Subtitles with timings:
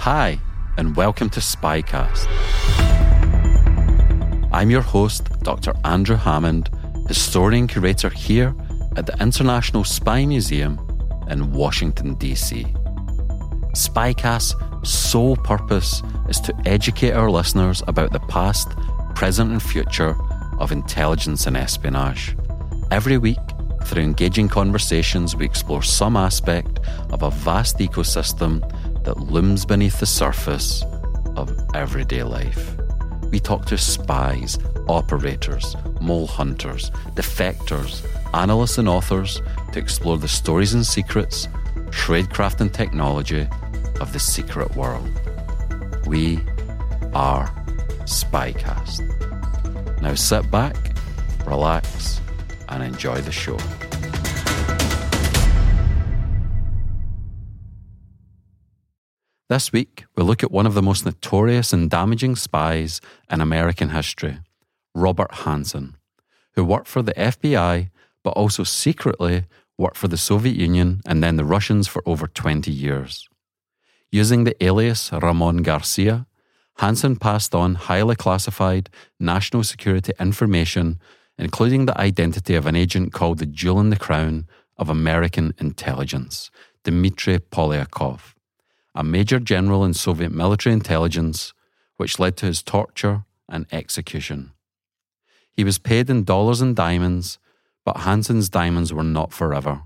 [0.00, 0.40] Hi,
[0.78, 2.26] and welcome to Spycast.
[4.50, 5.74] I'm your host, Dr.
[5.84, 6.70] Andrew Hammond,
[7.06, 8.54] historian curator here
[8.96, 10.80] at the International Spy Museum
[11.28, 12.64] in Washington, D.C.
[13.74, 14.54] Spycast's
[14.90, 18.70] sole purpose is to educate our listeners about the past,
[19.14, 20.16] present, and future
[20.58, 22.34] of intelligence and espionage.
[22.90, 23.36] Every week,
[23.84, 26.78] through engaging conversations, we explore some aspect
[27.10, 28.62] of a vast ecosystem
[29.04, 30.84] that looms beneath the surface
[31.36, 32.76] of everyday life.
[33.30, 39.40] We talk to spies, operators, mole hunters, defectors, analysts, and authors
[39.72, 41.48] to explore the stories and secrets,
[41.90, 43.46] tradecraft, and technology
[44.00, 45.08] of the secret world.
[46.06, 46.40] We
[47.14, 47.52] are
[48.04, 49.00] Spycast.
[50.00, 50.76] Now sit back,
[51.46, 52.20] relax,
[52.68, 53.58] and enjoy the show.
[59.50, 63.88] This week, we look at one of the most notorious and damaging spies in American
[63.88, 64.38] history,
[64.94, 65.94] Robert Hanssen,
[66.54, 67.90] who worked for the FBI
[68.22, 72.70] but also secretly worked for the Soviet Union and then the Russians for over 20
[72.70, 73.28] years.
[74.12, 76.28] Using the alias Ramon Garcia,
[76.78, 78.88] Hanssen passed on highly classified
[79.18, 81.00] national security information,
[81.36, 86.52] including the identity of an agent called the Jewel in the Crown of American intelligence,
[86.84, 88.34] Dmitry Polyakov
[88.94, 91.52] a major general in Soviet military intelligence,
[91.96, 94.52] which led to his torture and execution.
[95.52, 97.38] He was paid in dollars and diamonds,
[97.84, 99.82] but Hanssen's diamonds were not forever.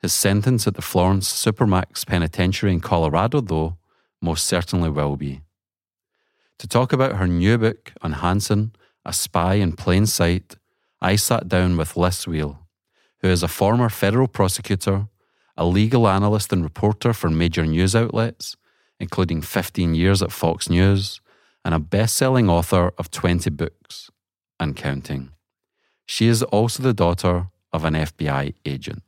[0.00, 3.76] His sentence at the Florence Supermax Penitentiary in Colorado, though,
[4.20, 5.40] most certainly will be.
[6.58, 8.74] To talk about her new book on Hanssen,
[9.04, 10.56] A Spy in Plain Sight,
[11.00, 12.58] I sat down with Lis Wiehl,
[13.20, 15.08] who is a former federal prosecutor
[15.56, 18.56] a legal analyst and reporter for major news outlets,
[18.98, 21.20] including 15 years at Fox News,
[21.64, 24.10] and a best selling author of 20 books
[24.60, 25.30] and counting.
[26.06, 29.02] She is also the daughter of an FBI agent.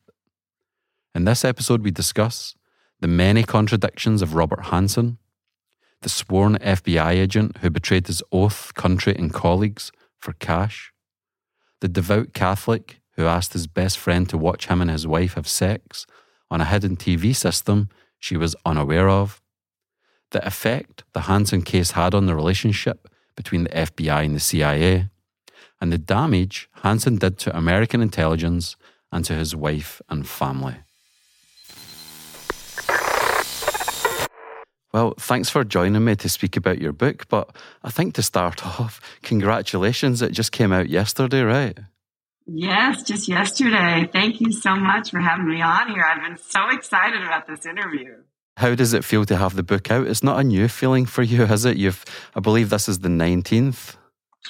[1.15, 2.55] In this episode, we discuss
[3.01, 5.19] the many contradictions of Robert Hanssen,
[6.03, 10.93] the sworn FBI agent who betrayed his oath, country, and colleagues for cash,
[11.81, 15.49] the devout Catholic who asked his best friend to watch him and his wife have
[15.49, 16.07] sex
[16.51, 19.41] on a hidden TV system she was unaware of,
[20.31, 25.09] the effect the Hanssen case had on the relationship between the FBI and the CIA,
[25.81, 28.77] and the damage Hanssen did to American intelligence
[29.13, 30.77] and to his wife and family.
[34.93, 37.29] Well, thanks for joining me to speak about your book.
[37.29, 40.23] But I think to start off, congratulations.
[40.23, 41.79] It just came out yesterday, right?
[42.47, 44.09] Yes, just yesterday.
[44.13, 46.05] Thank you so much for having me on here.
[46.05, 48.15] I've been so excited about this interview.
[48.57, 50.07] How does it feel to have the book out?
[50.07, 51.77] It's not a new feeling for you, is it?
[51.77, 53.97] You've, I believe this is the 19th.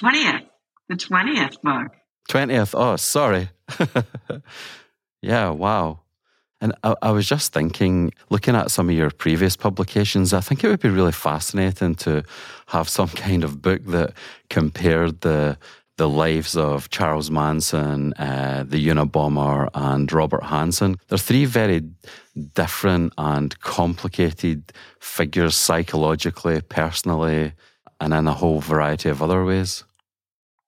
[0.01, 0.45] 20th,
[0.87, 1.91] the 20th book.
[2.29, 2.75] 20th.
[2.75, 3.49] Oh, sorry.
[5.21, 6.01] yeah, wow.
[6.59, 10.63] And I, I, was just thinking, looking at some of your previous publications, I think
[10.63, 12.23] it would be really fascinating to
[12.67, 14.13] have some kind of book that
[14.49, 15.57] compared the
[15.97, 20.97] the lives of Charles Manson, uh, the Unabomber, and Robert Hanssen.
[21.07, 21.81] They're three very
[22.53, 27.53] different and complicated figures psychologically, personally,
[27.99, 29.83] and in a whole variety of other ways.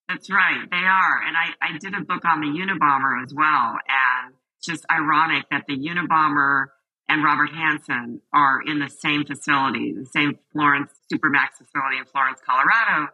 [0.07, 1.21] That's right, they are.
[1.23, 3.77] And I, I did a book on the Unabomber as well.
[3.87, 4.33] And
[4.63, 6.67] just ironic that the Unabomber
[7.07, 12.39] and Robert Hanssen are in the same facility, the same Florence Supermax facility in Florence,
[12.43, 13.09] Colorado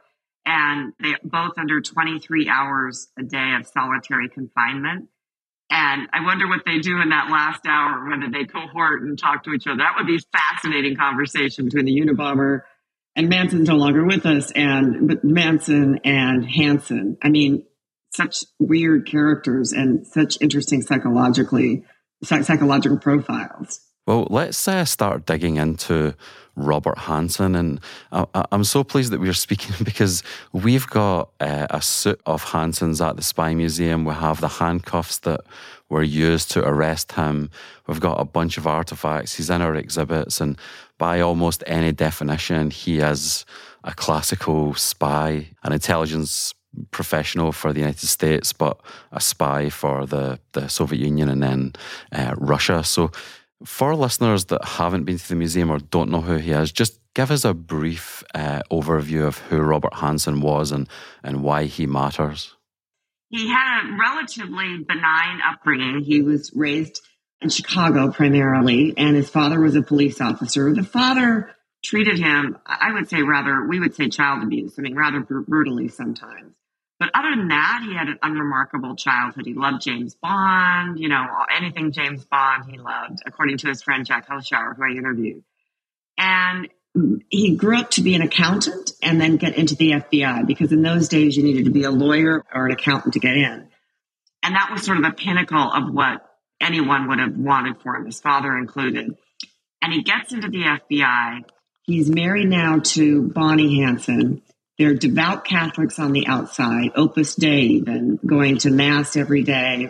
[0.46, 5.10] and they both under 23 hours a day of solitary confinement.
[5.70, 9.44] And I wonder what they do in that last hour, whether they cohort and talk
[9.46, 9.78] to each other.
[9.78, 12.62] That would be fascinating conversation between the Unabomber
[13.16, 17.18] and Manson's no longer with us, and but Manson and Hanssen.
[17.24, 17.66] I mean,
[18.14, 21.86] such weird characters and such interesting psychologically
[22.24, 23.80] psychological profiles.
[24.06, 26.16] Well, let's uh, start digging into
[26.56, 27.58] Robert Hanssen.
[27.58, 27.80] And
[28.12, 30.24] I, am so pleased that we're speaking because
[30.54, 34.06] we've got uh, a suit of Hanssen's at the Spy Museum.
[34.06, 35.42] We have the handcuffs that
[35.90, 37.50] were used to arrest him.
[37.88, 39.36] We've got a bunch of artifacts.
[39.36, 40.42] He's in our exhibits.
[40.42, 40.58] And
[40.98, 43.46] by almost any definition, he is
[43.84, 46.54] a classical spy, an intelligence
[46.92, 48.80] professional for the United States, but
[49.12, 51.74] a spy for the, the Soviet Union and then
[52.12, 52.84] uh, Russia.
[52.84, 53.12] So
[53.64, 57.00] for listeners that haven't been to the museum or don't know who he is, just
[57.14, 60.88] give us a brief uh, overview of who Robert Hanssen was and,
[61.24, 62.56] and why he matters.
[63.30, 66.02] He had a relatively benign upbringing.
[66.04, 67.02] He was raised
[67.42, 70.74] in Chicago primarily, and his father was a police officer.
[70.74, 74.96] The father treated him, I would say, rather, we would say child abuse, I mean,
[74.96, 76.55] rather brutally sometimes.
[77.00, 79.46] But other than that, he had an unremarkable childhood.
[79.46, 81.26] He loved James Bond, you know,
[81.56, 85.44] anything James Bond he loved, according to his friend Jack Hoschouer, who I interviewed.
[86.18, 86.70] And
[87.30, 90.82] he grew up to be an accountant and then get into the FBI because in
[90.82, 93.68] those days you needed to be a lawyer or an accountant to get in.
[94.42, 96.26] And that was sort of the pinnacle of what
[96.62, 99.18] anyone would have wanted for him, his father included.
[99.82, 101.42] And he gets into the FBI.
[101.84, 104.42] He's married now to Bonnie Hanssen
[104.78, 109.90] they're devout Catholics on the outside, Opus Dei, even going to Mass every day.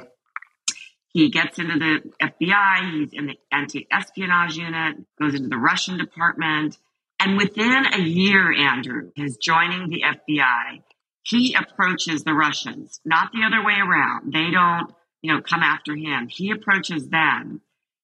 [1.11, 5.97] He gets into the FBI, he's in the anti espionage unit, goes into the Russian
[5.97, 6.77] department.
[7.19, 10.83] And within a year, Andrew, his joining the FBI,
[11.23, 14.33] he approaches the Russians, not the other way around.
[14.33, 16.27] They don't, you know, come after him.
[16.29, 17.61] He approaches them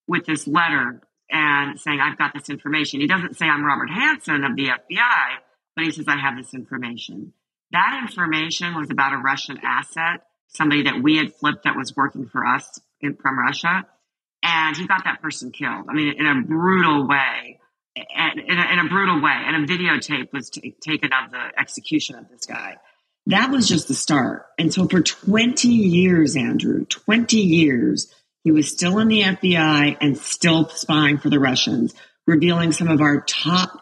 [0.08, 3.02] with this letter and saying, I've got this information.
[3.02, 5.38] He doesn't say, I'm Robert Hanssen of the FBI
[5.76, 7.34] but he says, I have this information.
[7.72, 12.28] That information was about a Russian asset, somebody that we had flipped that was working
[12.28, 13.86] for us in, from Russia.
[14.44, 15.86] And he got that person killed.
[15.90, 17.60] I mean, in a brutal way.
[17.96, 19.32] In a, in a brutal way.
[19.34, 22.78] And a videotape was t- taken of the execution of this guy.
[23.28, 24.48] That was just the start.
[24.58, 28.12] And so for 20 years, Andrew, 20 years,
[28.44, 31.94] he was still in the FBI and still spying for the Russians,
[32.26, 33.81] revealing some of our top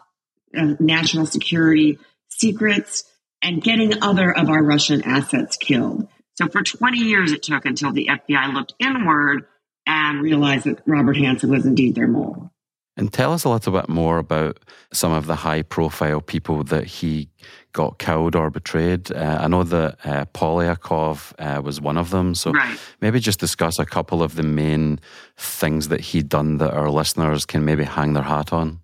[0.56, 1.98] uh, national security
[2.28, 3.04] secrets
[3.42, 6.08] and getting other of our Russian assets killed.
[6.34, 9.46] So for 20 years it took until the FBI looked inward
[9.86, 12.50] and realized that Robert Hanssen was indeed their mole.
[12.96, 14.58] And tell us a little bit more about
[14.92, 17.30] some of the high profile people that he
[17.72, 19.10] got killed or betrayed.
[19.10, 22.34] Uh, I know that uh, Polyakov uh, was one of them.
[22.34, 22.78] So right.
[23.00, 25.00] maybe just discuss a couple of the main
[25.36, 28.80] things that he'd done that our listeners can maybe hang their hat on.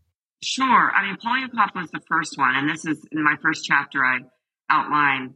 [0.48, 0.92] Sure.
[0.94, 2.54] I mean, Polyakov was the first one.
[2.54, 4.20] And this is in my first chapter, I
[4.70, 5.34] outline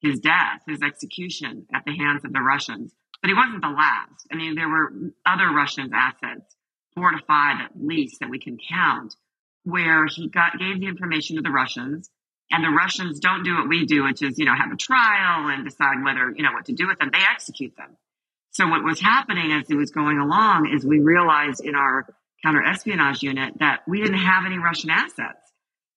[0.00, 2.94] his death, his execution at the hands of the Russians.
[3.20, 4.26] But he wasn't the last.
[4.32, 4.94] I mean, there were
[5.26, 6.56] other Russian assets,
[6.94, 9.14] four to five at least, that we can count,
[9.64, 12.08] where he got gave the information to the Russians.
[12.50, 15.50] And the Russians don't do what we do, which is, you know, have a trial
[15.50, 17.10] and decide whether, you know, what to do with them.
[17.12, 17.98] They execute them.
[18.52, 22.06] So what was happening as it was going along is we realized in our
[22.44, 25.40] counter espionage unit that we didn't have any Russian assets.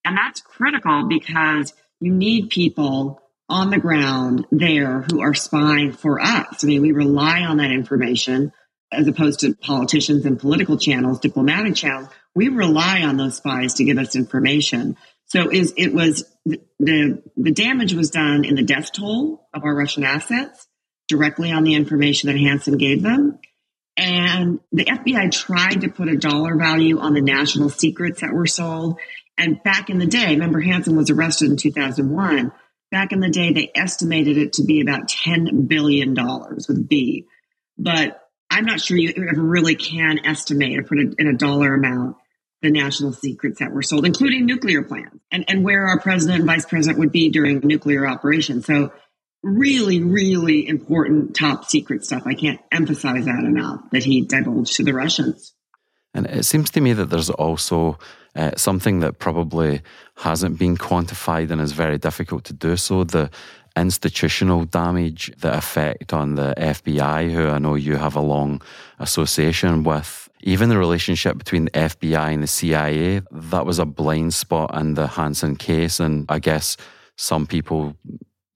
[0.06, 6.22] And that's critical because you need people on the ground there who are spying for
[6.22, 6.64] us.
[6.64, 8.52] I mean, we rely on that information
[8.92, 12.10] as opposed to politicians and political channels, diplomatic channels.
[12.34, 14.98] We rely on those spies to give us information.
[15.26, 19.76] So is it was the the damage was done in the death toll of our
[19.76, 20.68] Russian assets
[21.08, 23.40] directly on the information that Hanssen gave them.
[24.00, 28.46] And the FBI tried to put a dollar value on the national secrets that were
[28.46, 28.98] sold.
[29.38, 32.54] And back in the day, remember Hanssen was arrested in 2001.
[32.92, 37.26] Back in the day, they estimated it to be about $10 billion with B.
[37.78, 42.16] But I'm not sure you ever really can estimate or put in a dollar amount
[42.62, 46.48] the national secrets that were sold, including nuclear plants and, and where our president and
[46.48, 48.66] vice president would be during nuclear operations.
[48.66, 48.94] So
[49.44, 52.24] really, really important top secret stuff.
[52.26, 55.54] I can't emphasize that enough that he divulged to the Russians.
[56.14, 58.00] And it seems to me that there's also
[58.36, 59.82] uh, something that probably
[60.18, 63.30] hasn't been quantified and is very difficult to do so the
[63.76, 68.62] institutional damage, the effect on the FBI, who I know you have a long
[69.00, 70.30] association with.
[70.42, 74.96] Even the relationship between the FBI and the CIA, that was a blind spot in
[74.96, 76.00] the Hanssen case.
[76.00, 76.78] And I guess
[77.18, 77.96] some people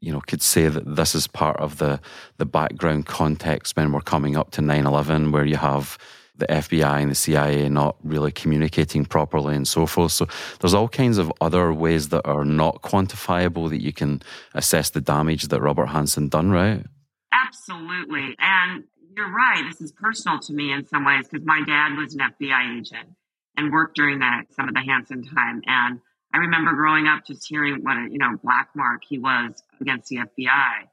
[0.04, 2.00] you know, could say that this is part of the
[2.38, 5.98] the background context when we're coming up to 9-11, where you have
[6.36, 10.12] the FBI and the CIA not really communicating properly and so forth.
[10.12, 10.28] So
[10.60, 14.22] there's all kinds of other ways that are not quantifiable that you can
[14.54, 16.84] assess the damage that Robert Hanssen done, right?
[17.32, 18.36] Absolutely.
[18.40, 18.84] And
[19.16, 19.64] you're right.
[19.70, 23.10] This is personal to me in some ways because my dad was an FBI agent
[23.56, 25.62] and worked during that some of the Hanssen time.
[25.66, 26.02] And
[26.34, 30.10] I remember growing up just hearing what a you know black mark he was against
[30.10, 30.88] the FBI.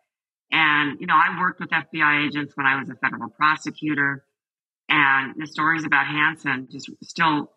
[0.53, 4.25] And you know, I worked with FBI agents when I was a federal prosecutor,
[4.89, 7.51] and the stories about Hanssen just still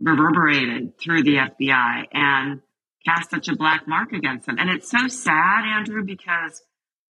[0.00, 2.60] reverberated through the FBI and
[3.04, 4.56] cast such a black mark against them.
[4.58, 6.62] And it's so sad, Andrew, because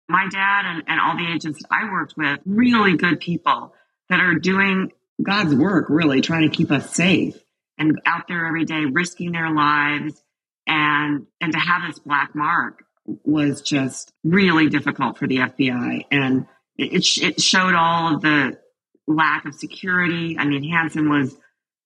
[0.09, 3.75] my dad and, and all the agents I worked with, really good people
[4.11, 4.92] that are doing
[5.23, 7.37] God's work, really trying to keep us safe
[7.78, 10.21] and out there every day risking their lives
[10.66, 16.47] and and to have this black mark was just really difficult for the FBI and
[16.76, 18.59] it, it showed all of the
[19.07, 20.37] lack of security.
[20.38, 21.37] I mean, Hanssen was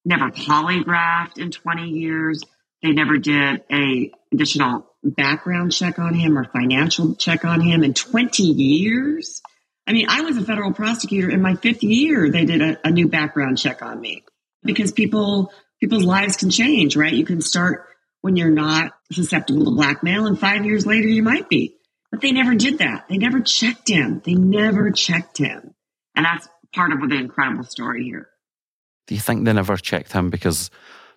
[0.04, 2.42] never polygraphed in 20 years.
[2.82, 7.94] They never did a additional background check on him or financial check on him in
[7.94, 9.42] 20 years.
[9.86, 12.30] I mean, I was a federal prosecutor in my fifth year.
[12.30, 14.24] They did a, a new background check on me
[14.62, 17.12] because people people's lives can change, right?
[17.12, 17.86] You can start
[18.20, 21.76] when you're not susceptible to blackmail, and five years later you might be.
[22.10, 23.06] But they never did that.
[23.08, 24.22] They never checked him.
[24.24, 25.74] They never checked him,
[26.14, 28.28] and that's part of the incredible story here.
[29.06, 30.70] Do you think they never checked him because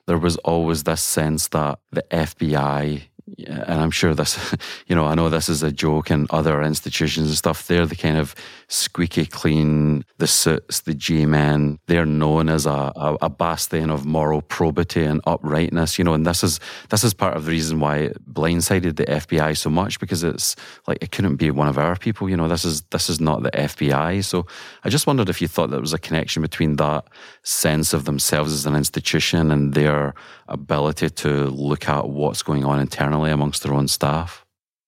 [0.07, 3.03] there was always this sense that the FBI
[3.37, 4.55] and I'm sure this,
[4.87, 7.67] you know, I know this is a joke in other institutions and stuff.
[7.67, 8.35] They're the kind of
[8.67, 11.79] squeaky clean, the suits, the G men.
[11.87, 16.13] They're known as a, a, a, bastion of moral probity and uprightness, you know.
[16.13, 16.59] And this is
[16.89, 20.55] this is part of the reason why it blindsided the FBI so much because it's
[20.87, 22.47] like it couldn't be one of our people, you know.
[22.47, 24.23] This is this is not the FBI.
[24.23, 24.45] So
[24.83, 27.05] I just wondered if you thought there was a connection between that
[27.43, 30.13] sense of themselves as an institution and their
[30.51, 34.45] ability to look at what's going on internally amongst their own staff?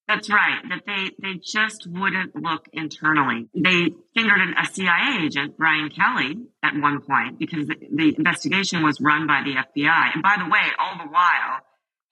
[0.08, 0.62] That's right.
[0.70, 3.48] That they they just wouldn't look internally.
[3.56, 8.84] They fingered an, a CIA agent, Brian Kelley, at one point because the, the investigation
[8.84, 10.14] was run by the FBI.
[10.14, 11.62] And by the way, all the while,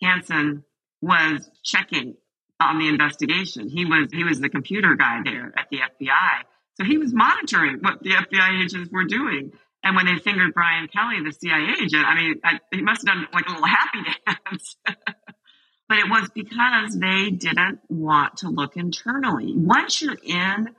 [0.01, 0.63] Hanssen
[1.01, 2.15] was checking
[2.61, 3.67] on the investigation.
[3.69, 6.43] He was he was the computer guy there at the FBI.
[6.75, 9.51] So he was monitoring what the FBI agents were doing.
[9.83, 13.15] And when they fingered Brian Kelley, the CIA agent, I mean, I, he must have
[13.15, 14.75] done like a little happy dance.
[15.89, 19.53] but it was because they didn't want to look internally.
[19.55, 20.69] Once you're in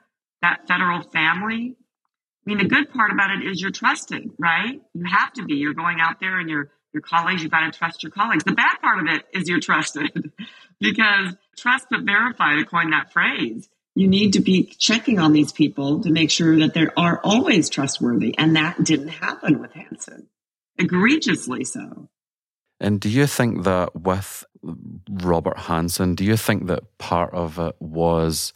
[0.40, 4.80] that federal family, I mean, the good part about it is you're trusted, right?
[4.94, 5.54] You have to be.
[5.54, 7.42] You're going out there and your your colleagues.
[7.42, 8.44] You've got to trust your colleagues.
[8.44, 10.32] The bad part of it is you're trusted
[10.80, 15.52] because trust but verify, to coin that phrase you need to be checking on these
[15.52, 18.36] people to make sure that they are always trustworthy.
[18.38, 20.26] And that didn't happen with Hanssen,
[20.78, 22.08] egregiously so.
[22.80, 24.44] And do you think that with
[25.10, 28.52] Robert Hanssen, do you think that part of it was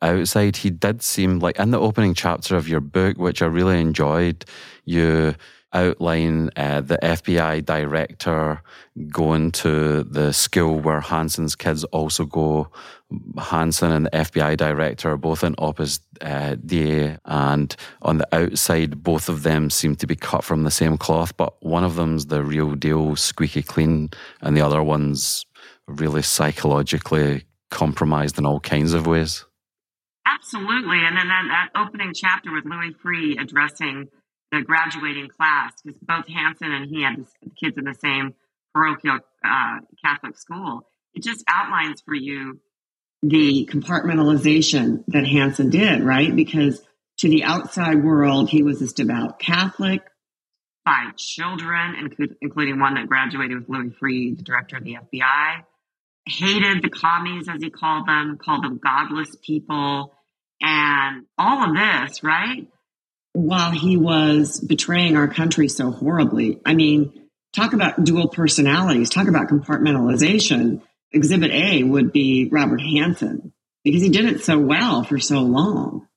[0.00, 0.56] outside?
[0.56, 4.44] He did seem like in the opening chapter of your book, which I really enjoyed,
[4.84, 5.34] you
[5.76, 8.62] outline uh, the FBI director
[9.08, 12.68] going to the school where Hanssen's kids also go.
[13.36, 19.02] Hanssen and the FBI director are both in Opus uh, Dei, and on the outside,
[19.02, 22.26] both of them seem to be cut from the same cloth, but one of them's
[22.26, 25.44] the real deal, squeaky clean, and the other one's
[25.86, 29.44] really psychologically compromised in all kinds of ways.
[30.26, 30.98] Absolutely.
[30.98, 34.08] And then that, that opening chapter with Louis Freeh addressing
[34.52, 37.24] the graduating class because both Hanssen and he had
[37.60, 38.34] kids in the same
[38.74, 40.88] parochial uh, Catholic school.
[41.14, 42.60] It just outlines for you
[43.22, 46.34] the compartmentalization that Hanssen did, right?
[46.34, 46.82] Because
[47.18, 50.02] to the outside world, he was this devout Catholic,
[50.84, 52.10] five children,
[52.40, 55.62] including one that graduated with Louis Freeh, the director of the FBI.
[56.28, 60.12] Hated the commies, as he called them, called them godless people,
[60.60, 62.66] and all of this, right?
[63.36, 66.58] While he was betraying our country so horribly.
[66.64, 67.12] I mean,
[67.54, 70.80] talk about dual personalities, talk about compartmentalization.
[71.12, 73.52] Exhibit A would be Robert Hanssen
[73.84, 76.08] because he did it so well for so long.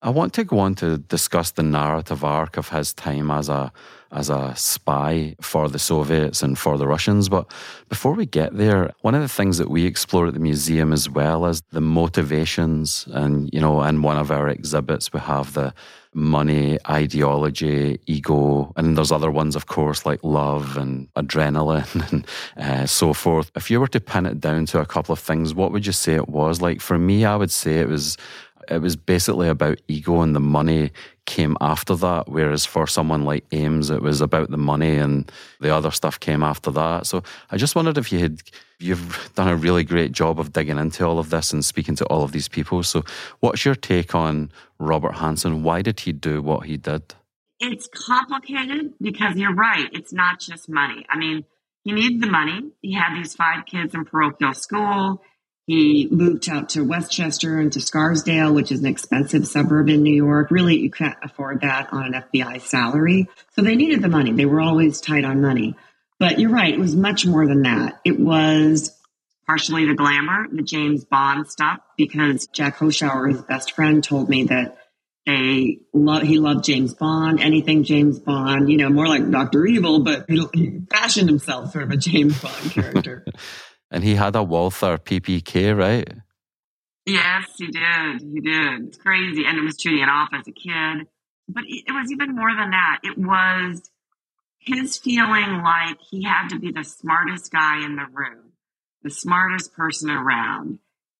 [0.00, 3.70] I want to go on to discuss the narrative arc of his time as a
[4.10, 7.28] as a spy for the Soviets and for the Russians.
[7.28, 7.50] But
[7.88, 11.08] before we get there, one of the things that we explore at the museum as
[11.08, 13.06] well is the motivations.
[13.12, 15.72] And, you know, in one of our exhibits, we have the
[16.14, 22.26] money, ideology, ego, and there's other ones, of course, like love and adrenaline and
[22.56, 23.50] uh, so forth.
[23.56, 25.92] If you were to pin it down to a couple of things, what would you
[25.92, 26.60] say it was?
[26.60, 28.16] Like for me, I would say it was
[28.68, 30.92] it was basically about ego and the money
[31.26, 32.28] came after that.
[32.28, 36.42] Whereas for someone like Ames, it was about the money and the other stuff came
[36.42, 37.06] after that.
[37.06, 38.42] So I just wondered if you had,
[38.78, 42.06] you've done a really great job of digging into all of this and speaking to
[42.06, 42.82] all of these people.
[42.82, 43.04] So
[43.40, 45.62] what's your take on Robert Hanssen?
[45.62, 47.14] Why did he do what he did?
[47.60, 49.88] It's complicated because you're right.
[49.92, 51.06] It's not just money.
[51.08, 51.44] I mean,
[51.84, 52.72] he needed the money.
[52.80, 55.22] He had these five kids in parochial school.
[55.66, 60.14] He moved out to Westchester and to Scarsdale, which is an expensive suburb in New
[60.14, 60.50] York.
[60.50, 63.28] Really, you can't afford that on an FBI salary.
[63.54, 64.32] So they needed the money.
[64.32, 65.76] They were always tight on money.
[66.18, 68.00] But you're right, it was much more than that.
[68.04, 68.96] It was
[69.46, 74.44] partially the glamour, the James Bond stuff, because Jack Hoschouer, his best friend, told me
[74.44, 74.78] that
[75.26, 80.00] they love he loved James Bond, anything James Bond, you know, more like Doctor Evil,
[80.00, 83.24] but he, he fashioned himself sort of a James Bond character.
[83.92, 86.08] And he had a Walther PPK, right?
[87.04, 88.22] Yes, he did.
[88.22, 88.88] He did.
[88.88, 89.44] It's crazy.
[89.46, 91.06] And it was treating it off as a kid.
[91.46, 93.00] But it was even more than that.
[93.04, 93.82] It was
[94.58, 98.52] his feeling like he had to be the smartest guy in the room,
[99.02, 100.78] the smartest person around.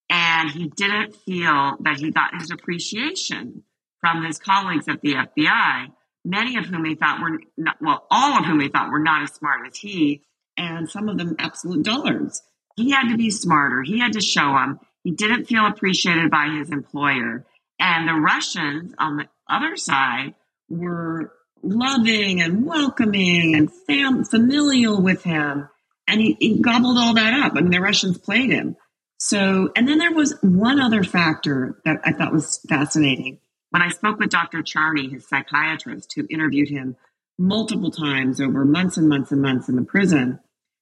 [0.09, 3.65] And he didn't feel that he got his appreciation
[4.01, 5.89] from his colleagues at the FBI,
[6.25, 9.23] many of whom he thought were not, well, all of whom he thought were not
[9.23, 10.23] as smart as he,
[10.57, 12.43] and some of them absolute dullards.
[12.77, 13.83] He had to be smarter.
[13.83, 14.81] He had to show them.
[15.05, 17.45] He didn't feel appreciated by his employer.
[17.79, 20.35] And the Russians on the other side
[20.69, 25.69] were loving and welcoming and fam- familial with him.
[26.07, 27.53] And he, he gobbled all that up.
[27.57, 28.77] I mean, the Russians played him.
[29.19, 33.39] So, and then there was one other factor that I thought was fascinating.
[33.71, 34.63] When I spoke with Dr.
[34.63, 36.97] Charney, his psychiatrist, who interviewed him
[37.39, 40.41] multiple times over months and months and months in the prison,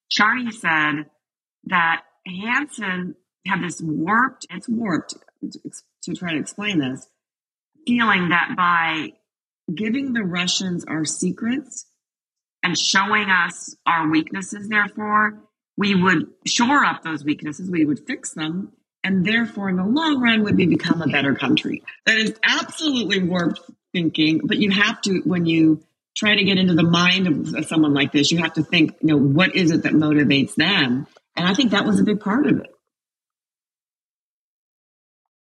[0.08, 1.06] Charney said
[1.64, 3.14] that Hanssen
[3.46, 5.14] had this warped, it's warped
[6.02, 7.06] to try to explain this,
[7.86, 9.12] feeling that by
[9.72, 11.86] giving the Russians our secrets
[12.62, 15.40] and showing us our weaknesses, therefore,
[15.76, 20.20] we would shore up those weaknesses, we would fix them, and therefore, in the long
[20.20, 21.82] run, would we become a better country.
[22.04, 23.60] That is absolutely warped
[23.92, 25.82] thinking, but you have to, when you
[26.14, 29.08] try to get into the mind of someone like this, you have to think, you
[29.08, 31.06] know, what is it that motivates them?
[31.40, 32.70] And I think that was a big part of it.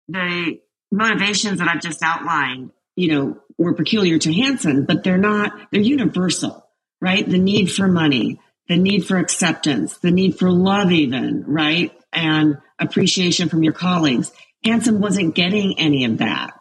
[0.08, 5.52] The motivations that I've just outlined, you know, were peculiar to Hanssen, but they're not,
[5.70, 6.66] they're universal,
[7.02, 7.28] right?
[7.28, 11.92] The need for money, the need for acceptance, the need for love, even, right?
[12.14, 14.32] And appreciation from your colleagues.
[14.66, 16.52] Hanssen wasn't getting any of that.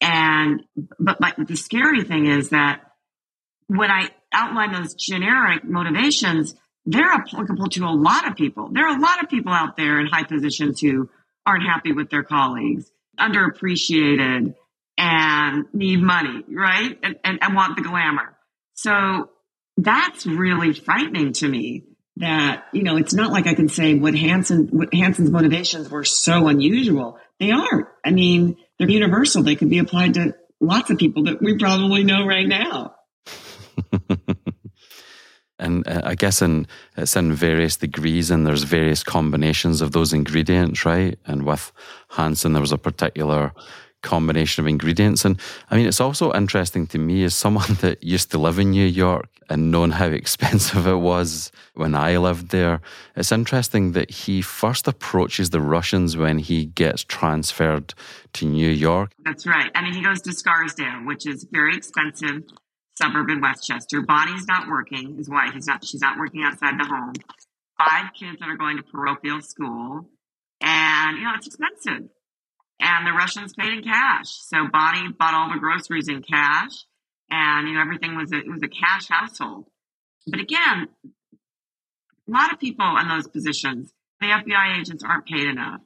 [0.00, 0.62] And,
[0.98, 2.80] but the scary thing is that
[3.66, 6.54] when I outline those generic motivations,
[6.88, 8.70] they're applicable to a lot of people.
[8.72, 11.10] There are a lot of people out there in high positions who
[11.44, 14.54] aren't happy with their colleagues, underappreciated,
[14.96, 16.98] and need money, right?
[17.02, 18.34] And, and, and want the glamour.
[18.72, 19.28] So
[19.76, 21.84] that's really frightening to me
[22.16, 26.04] that, you know, it's not like I can say what Hanssen, what Hanssen's motivations were
[26.04, 27.18] so unusual.
[27.38, 27.86] They aren't.
[28.02, 29.42] I mean, they're universal.
[29.42, 32.94] They could be applied to lots of people that we probably know right now.
[35.68, 40.12] and uh, I guess in it's in various degrees, and there's various combinations of those
[40.12, 41.16] ingredients, right?
[41.26, 41.70] And with
[42.10, 43.52] Hanssen, there was a particular
[44.02, 48.30] combination of ingredients, and I mean, it's also interesting to me as someone that used
[48.32, 52.80] to live in New York and knowing how expensive it was when I lived there.
[53.14, 57.94] It's interesting that he first approaches the Russians when he gets transferred
[58.34, 59.12] to New York.
[59.24, 59.70] That's right.
[59.74, 62.42] I mean, he goes to Scarsdale, which is very expensive
[62.98, 64.02] suburb in Westchester.
[64.02, 65.54] Bonnie's not working, his wife.
[65.54, 65.84] He's not.
[65.84, 67.14] She's not working outside the home.
[67.78, 70.10] Five kids that are going to parochial school,
[70.60, 72.10] and you know it's expensive.
[72.80, 76.84] And the Russians paid in cash, so Bonnie bought all the groceries in cash,
[77.30, 79.66] and you know everything was a, it was a cash household.
[80.26, 80.88] But again,
[82.28, 85.80] a lot of people in those positions, the FBI agents aren't paid enough,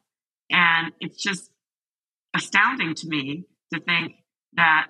[0.50, 1.50] and it's just
[2.34, 4.14] astounding to me to think
[4.54, 4.88] that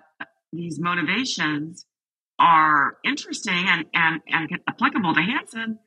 [0.53, 1.87] these motivations
[2.43, 5.79] are interesting and, and, and applicable to Hanssen,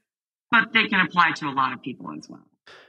[0.50, 2.46] but they can apply to a lot of people as well.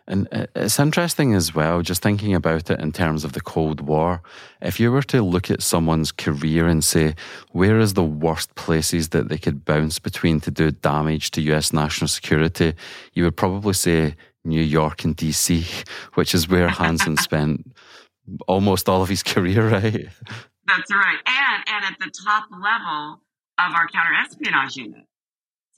[0.07, 3.81] And uh, it's interesting as well, just thinking about it in terms of the Cold
[3.81, 4.22] War.
[4.62, 7.16] If you were to look at someone's career and say,
[7.50, 11.72] where is the worst places that they could bounce between to do damage to US
[11.72, 12.74] national security,
[13.14, 15.66] you would probably say New York and DC,
[16.14, 17.76] which is where Hanssen spent
[18.46, 20.09] almost all of his career, right?
[20.68, 21.18] That's right.
[21.26, 23.20] And and at the top level
[23.59, 25.05] of our counter espionage unit.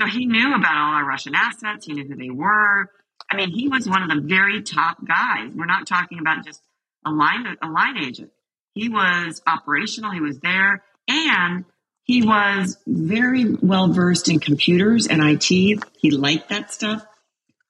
[0.00, 1.86] So he knew about all our Russian assets.
[1.86, 2.90] He knew who they were.
[3.30, 5.52] I mean, he was one of the very top guys.
[5.54, 6.62] We're not talking about just
[7.04, 8.30] a line a line agent.
[8.74, 10.12] He was operational.
[10.12, 11.64] He was there, and
[12.04, 15.48] he was very well versed in computers and IT.
[15.48, 17.04] He liked that stuff.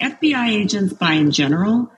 [0.00, 1.90] FBI agents, by in general,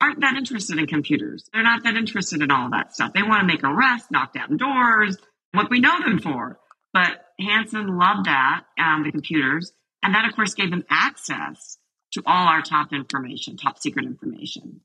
[0.00, 1.48] aren't that interested in computers.
[1.52, 3.12] They're not that interested in all that stuff.
[3.14, 5.16] They want to make arrests, knock down doors,
[5.52, 6.58] what we know them for.
[6.92, 9.72] But Hanssen loved that, um, the computers.
[10.02, 11.78] And that, of course, gave him access
[12.12, 14.80] to all our top information, top secret information.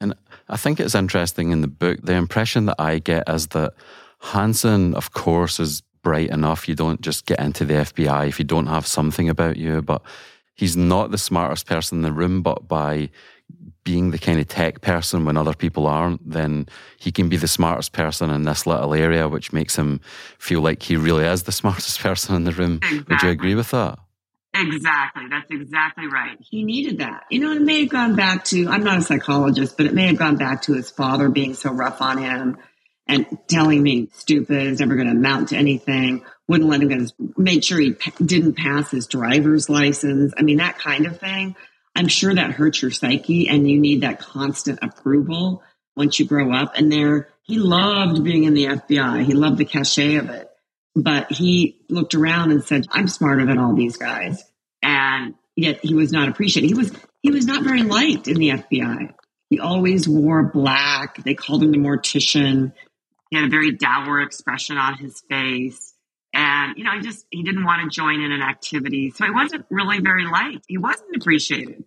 [0.00, 0.14] And
[0.48, 3.74] I think it's interesting in the book, the impression that I get is that
[4.22, 6.68] Hanssen, of course, is bright enough.
[6.68, 9.82] You don't just get into the FBI if you don't have something about you.
[9.82, 10.02] But
[10.54, 13.10] he's not the smartest person in the room, but by
[13.88, 16.66] being the kind of tech person when other people aren't, then
[16.98, 19.98] he can be the smartest person in this little area, which makes him
[20.38, 22.80] feel like he really is the smartest person in the room.
[22.82, 23.04] Exactly.
[23.08, 23.98] Would you agree with that?
[24.52, 25.22] Exactly.
[25.30, 26.36] That's exactly right.
[26.40, 27.24] He needed that.
[27.30, 30.08] You know, it may have gone back to, I'm not a psychologist, but it may
[30.08, 32.58] have gone back to his father being so rough on him
[33.06, 37.00] and telling me stupid, is never going to amount to anything, wouldn't let him get
[37.00, 40.34] his, made sure he didn't pass his driver's license.
[40.36, 41.56] I mean, that kind of thing.
[41.98, 45.64] I'm sure that hurts your psyche and you need that constant approval
[45.96, 46.74] once you grow up.
[46.76, 49.24] And there, he loved being in the FBI.
[49.24, 50.48] He loved the cachet of it.
[50.94, 54.44] But he looked around and said, I'm smarter than all these guys.
[54.80, 56.68] And yet he was not appreciated.
[56.68, 59.14] He was, he was not very liked in the FBI.
[59.50, 61.24] He always wore black.
[61.24, 62.74] They called him the mortician.
[63.30, 65.94] He had a very dour expression on his face.
[66.34, 69.10] And, you know, he just, he didn't want to join in an activity.
[69.10, 70.64] So he wasn't really very liked.
[70.68, 71.84] He wasn't appreciated.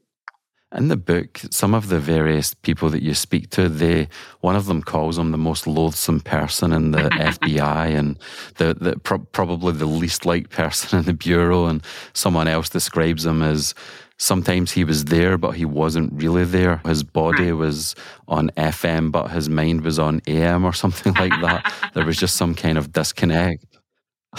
[0.73, 4.07] In the book, some of the various people that you speak to, they
[4.39, 8.17] one of them calls him the most loathsome person in the FBI and
[8.55, 13.25] the, the pro- probably the least liked person in the bureau, and someone else describes
[13.25, 13.75] him as
[14.17, 16.77] sometimes he was there, but he wasn't really there.
[16.85, 17.93] His body was
[18.29, 21.91] on FM, but his mind was on AM or something like that.
[21.93, 23.65] there was just some kind of disconnect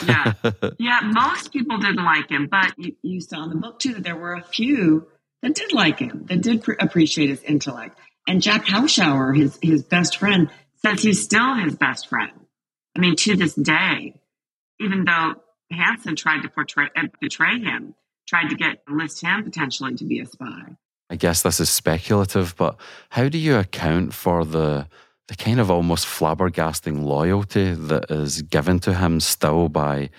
[0.06, 0.32] yeah,
[0.78, 1.00] yeah.
[1.02, 4.16] Most people didn't like him, but you, you, saw in the book too that there
[4.16, 5.08] were a few
[5.42, 7.98] that did like him, that did pr- appreciate his intellect.
[8.26, 12.32] And Jack Hoschouer, his his best friend, says he's still his best friend.
[12.96, 14.20] I mean, to this day,
[14.80, 15.34] even though
[15.72, 17.94] Hanssen tried to portray uh, betray him,
[18.26, 20.76] tried to get list him potentially to be a spy.
[21.10, 22.76] I guess this is speculative, but
[23.10, 24.86] how do you account for the
[25.28, 30.10] the kind of almost flabbergasting loyalty that is given to him still by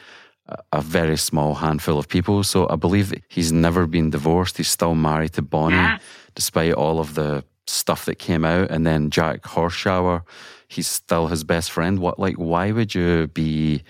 [0.72, 2.44] a very small handful of people.
[2.44, 4.58] So I believe he's never been divorced.
[4.58, 6.00] He's still married to Bonnie, yeah.
[6.36, 8.70] despite all of the stuff that came out.
[8.70, 10.24] And then Jack Hoschouer,
[10.68, 12.00] he's still his best friend.
[12.00, 13.84] What, like, why would you be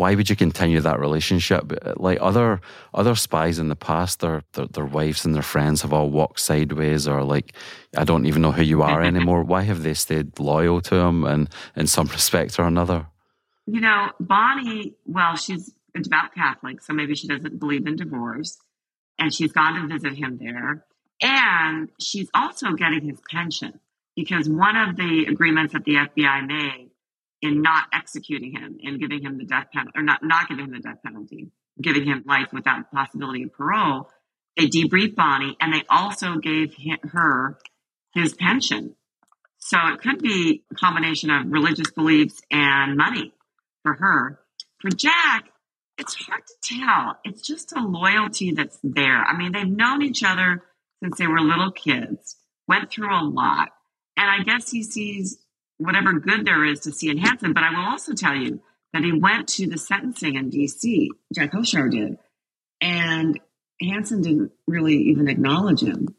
[0.00, 1.74] why would you continue that relationship?
[1.96, 2.62] Like other
[2.94, 6.40] other spies in the past, their, their, their wives and their friends have all walked
[6.40, 7.52] sideways, or like,
[7.94, 9.42] I don't even know who you are anymore.
[9.42, 13.08] why have they stayed loyal to him, and in some respect or another?
[13.66, 14.94] You know, Bonnie.
[15.04, 18.56] Well, she's a devout Catholic, so maybe she doesn't believe in divorce,
[19.18, 20.86] and she's gone to visit him there,
[21.20, 23.80] and she's also getting his pension
[24.16, 26.89] because one of the agreements that the FBI made
[27.42, 30.72] in not executing him and giving him the death penalty, or not, not giving him
[30.72, 31.50] the death penalty,
[31.80, 34.10] giving him life without possibility of parole,
[34.56, 36.74] they debriefed Bonnie and they also gave
[37.04, 37.58] her
[38.14, 38.94] his pension.
[39.58, 43.32] So it could be a combination of religious beliefs and money
[43.82, 44.40] for her.
[44.80, 45.50] For Jack,
[45.98, 47.18] it's hard to tell.
[47.24, 49.22] It's just a loyalty that's there.
[49.22, 50.64] I mean, they've known each other
[51.02, 53.68] since they were little kids, went through a lot.
[54.16, 55.38] And I guess he sees
[55.80, 57.54] whatever good there is to see in Hanssen.
[57.54, 58.60] But I will also tell you
[58.92, 61.10] that he went to the sentencing in D.C.
[61.34, 62.18] Jack Hoschouer did,
[62.80, 63.40] and
[63.82, 66.14] Hanssen didn't really even acknowledge him.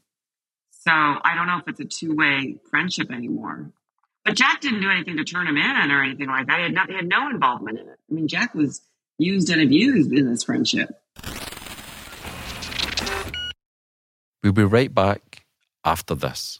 [0.72, 3.72] So I don't know if it's a two way friendship anymore.
[4.26, 6.58] But Jack didn't do anything to turn him in or anything like that.
[6.58, 7.98] He had, not, he had no involvement in it.
[8.10, 8.82] I mean, Jack was
[9.18, 10.90] used and abused in this friendship.
[14.44, 15.46] We'll be right back
[15.84, 16.60] after this.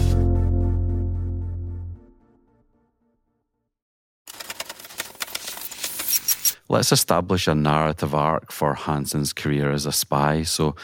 [6.71, 10.43] Let's establish a narrative arc for Hanssen's career as a spy.
[10.43, 10.75] So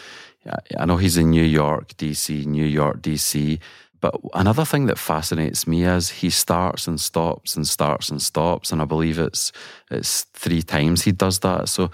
[0.78, 3.58] I know he's in New York, DC, New York, DC.
[4.02, 8.72] But another thing that fascinates me is he starts and stops and starts and stops,
[8.72, 9.54] and I believe it's
[9.90, 11.70] it's three times he does that.
[11.70, 11.90] So,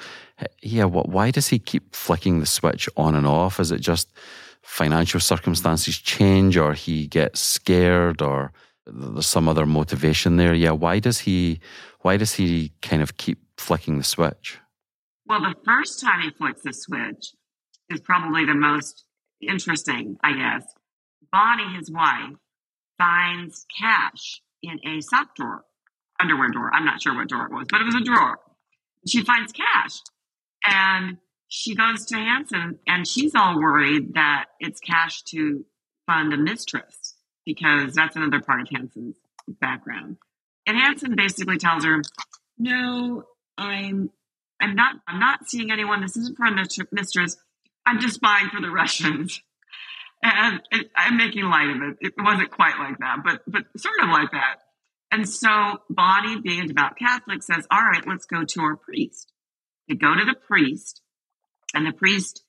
[0.62, 1.08] yeah, what?
[1.10, 3.60] Why does he keep flicking the switch on and off?
[3.60, 4.10] Is it just
[4.64, 8.52] financial circumstances change, or he gets scared, or
[8.88, 10.54] there's some other motivation there?
[10.56, 11.60] Yeah, why does he?
[12.02, 14.60] Why does he kind of keep flicking the switch?
[15.26, 17.34] Well, the first time he flicks the switch
[17.90, 19.06] is probably the most
[19.42, 20.66] interesting, I guess
[21.32, 22.36] Bonnie, his wife,
[22.98, 25.64] finds cash in a sock drawer,
[26.20, 26.70] underwear drawer.
[26.74, 28.40] I'm not sure what drawer it was, but it was a drawer.
[29.08, 30.00] She finds cash
[30.64, 35.66] and she goes to Hanssen and she's all worried that it's cash to
[36.06, 40.18] fund a mistress because that's another part of Hanssen's background.
[40.66, 42.02] And Hanssen basically tells her,
[42.58, 43.24] "No,
[43.58, 44.12] I'm
[44.60, 46.02] I'm not I'm not seeing anyone.
[46.02, 47.38] This isn't for a mistress.
[47.86, 49.42] I'm just buying for the Russians."
[50.26, 51.98] And it, I'm making light of it.
[52.00, 54.56] It wasn't quite like that, but but sort of like that.
[55.12, 59.32] And so Bonnie, being a devout Catholic, says, "All right, let's go to our priest."
[59.88, 61.02] They go to the priest,
[61.74, 62.44] and the priest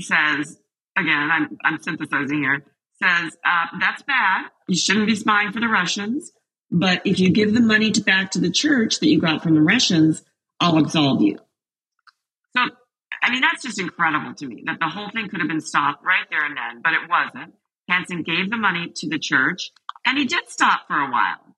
[0.00, 0.58] says,
[0.96, 2.64] "Again, I'm I'm synthesizing here."
[3.02, 4.46] Says uh, that's bad.
[4.68, 6.32] You shouldn't be spying for the Russians.
[6.70, 9.54] But if you give the money to back to the church that you got from
[9.54, 10.24] the Russians,
[10.60, 11.38] I'll absolve you.
[12.56, 12.62] So
[13.22, 16.04] I mean, that's just incredible to me that the whole thing could have been stopped
[16.04, 17.54] right there and then, but it wasn't.
[17.90, 19.72] Hanssen gave the money to the church
[20.04, 21.56] and he did stop for a while.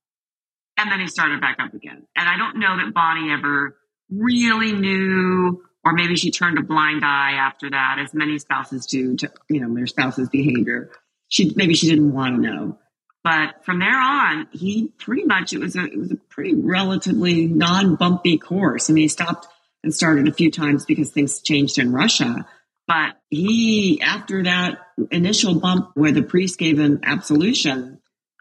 [0.78, 2.06] And then he started back up again.
[2.16, 3.76] And I don't know that Bonnie ever
[4.10, 9.16] really knew, or maybe she turned a blind eye after that, as many spouses do
[9.16, 10.90] to, you know, their spouse's behavior.
[11.28, 12.78] She, maybe she didn't want to know.
[13.28, 17.46] But from there on, he pretty much, it was a, it was a pretty relatively
[17.46, 18.88] non bumpy course.
[18.88, 19.46] I mean, he stopped
[19.84, 22.46] and started a few times because things changed in Russia.
[22.86, 24.78] But he, after that
[25.10, 28.00] initial bump where the priest gave him absolution,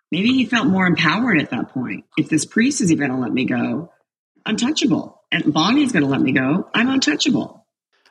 [0.09, 2.05] maybe he felt more empowered at that point.
[2.17, 3.91] If this priest is even going to let me go,
[4.45, 5.21] untouchable.
[5.33, 7.66] And Bonnie's going to let me go, I'm untouchable.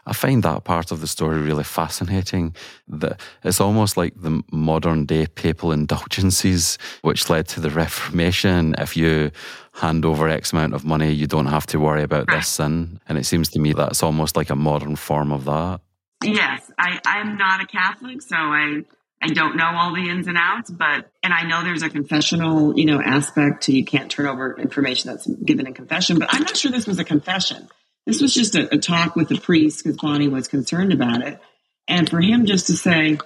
[0.07, 2.55] I find that part of the story really fascinating.
[2.87, 8.75] That it's almost like the modern day papal indulgences, which led to the Reformation.
[8.79, 9.33] If you
[9.73, 13.01] hand over X amount of money, you don't have to worry about this sin.
[13.09, 15.81] And it seems to me that's almost like a modern form of that.
[16.23, 18.85] Yes, I, I'm not a Catholic, so I
[19.21, 22.79] I don't know all the ins and outs, but and I know there's a confessional,
[22.79, 26.43] you know, aspect to you can't turn over information that's given in confession, but I'm
[26.43, 27.69] not sure this was a confession.
[28.07, 31.41] This was just a, a talk with the priest because Bonnie was concerned about it.
[31.89, 33.19] And for him just to say,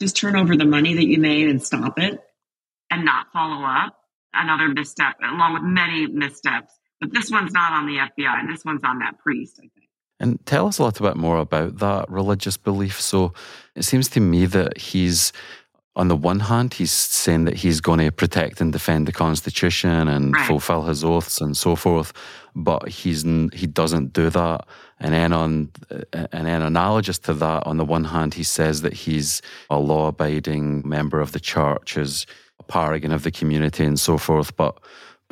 [0.00, 2.20] just turn over the money that you made and stop it
[2.90, 3.96] and not follow up,
[4.32, 6.72] another misstep, along with many missteps.
[7.00, 8.40] But this one's not on the FBI.
[8.40, 9.88] And this one's on that priest, I think.
[10.20, 13.00] And tell us a little bit more about that religious belief.
[13.00, 13.32] So
[13.74, 15.32] it seems to me that he's
[15.94, 20.08] on the one hand, he's saying that he's going to protect and defend the Constitution
[20.08, 20.46] and right.
[20.46, 22.12] fulfill his oaths and so forth,
[22.54, 24.66] but he's he doesn't do that.
[25.00, 28.80] And then on uh, and then analogous to that, on the one hand, he says
[28.82, 32.26] that he's a law-abiding member of the church, is
[32.58, 34.78] a paragon of the community and so forth, but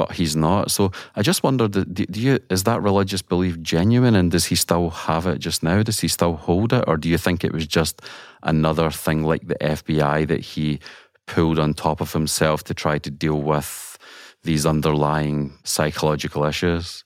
[0.00, 0.70] but he's not.
[0.70, 4.54] So I just wondered, do, do you is that religious belief genuine, and does he
[4.54, 5.82] still have it just now?
[5.82, 8.00] Does he still hold it, or do you think it was just
[8.42, 10.80] another thing like the FBI that he
[11.26, 13.98] pulled on top of himself to try to deal with
[14.42, 17.04] these underlying psychological issues?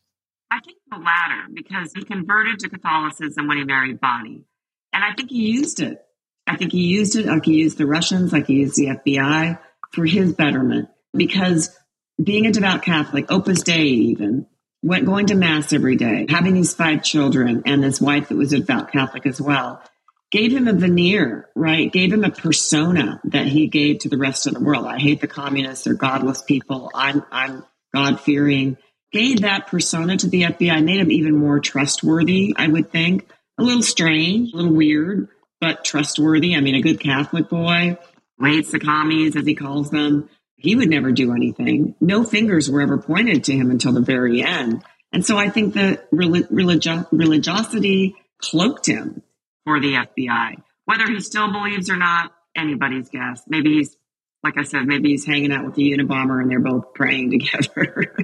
[0.53, 4.45] I think the latter, because he converted to Catholicism when he married Bonnie,
[4.93, 6.01] and I think he used it.
[6.47, 9.59] I think he used it like he used the Russians, like he used the FBI
[9.91, 11.77] for his betterment, because
[12.22, 14.46] being a devout Catholic, Opus Dei even,
[14.83, 18.53] went going to mass every day, having these five children and this wife that was
[18.53, 19.83] a devout Catholic as well,
[20.31, 21.92] gave him a veneer, right?
[21.92, 24.87] Gave him a persona that he gave to the rest of the world.
[24.87, 26.90] I hate the communists, they're godless people.
[26.94, 28.77] I'm I'm God fearing.
[29.12, 33.29] Gave that persona to the FBI, made him even more trustworthy, I would think.
[33.59, 35.29] A little strange, a little weird,
[35.61, 36.57] but trustworthy.
[36.57, 37.96] I mean, a good Catholic boy,
[38.42, 40.29] hates the commies, as he calls them
[40.64, 41.94] he would never do anything.
[42.00, 44.83] No fingers were ever pointed to him until the very end.
[45.12, 49.22] And so I think that religi- religiosity cloaked him
[49.64, 50.62] for the FBI.
[50.87, 53.42] Whether he still believes or not, anybody's guess.
[53.46, 53.94] Maybe he's,
[54.42, 58.14] like I said, maybe he's hanging out with the Unabomber and they're both praying together.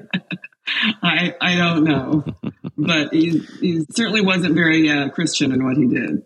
[1.03, 2.24] I I don't know,
[2.79, 6.22] but he, he certainly wasn't very uh, Christian in what he did.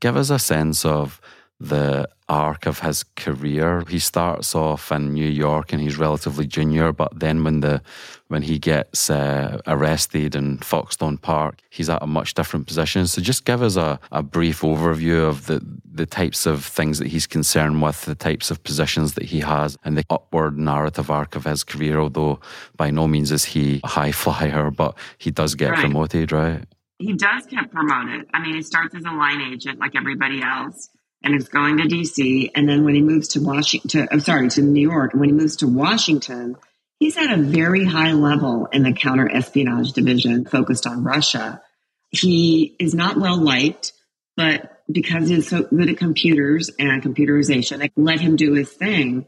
[0.00, 1.20] Give us a sense of
[1.58, 3.84] the arc of his career.
[3.88, 7.82] He starts off in New York and he's relatively junior, but then when the
[8.28, 13.06] when he gets uh, arrested in Foxstone Park, he's at a much different position.
[13.06, 17.08] So just give us a, a brief overview of the the types of things that
[17.08, 21.36] he's concerned with, the types of positions that he has, and the upward narrative arc
[21.36, 22.00] of his career.
[22.00, 22.40] Although
[22.76, 25.80] by no means is he a high flyer, but he does get right.
[25.80, 26.64] promoted, right?
[26.98, 28.26] He does get promoted.
[28.32, 30.90] I mean, he starts as a line agent like everybody else
[31.22, 32.50] and is going to DC.
[32.54, 35.56] And then when he moves to Washington, I'm sorry, to New York, when he moves
[35.56, 36.56] to Washington,
[37.00, 41.62] he's at a very high level in the counter espionage division focused on Russia.
[42.10, 43.92] He is not well liked,
[44.36, 49.26] but because he's so good at computers and computerization, they let him do his thing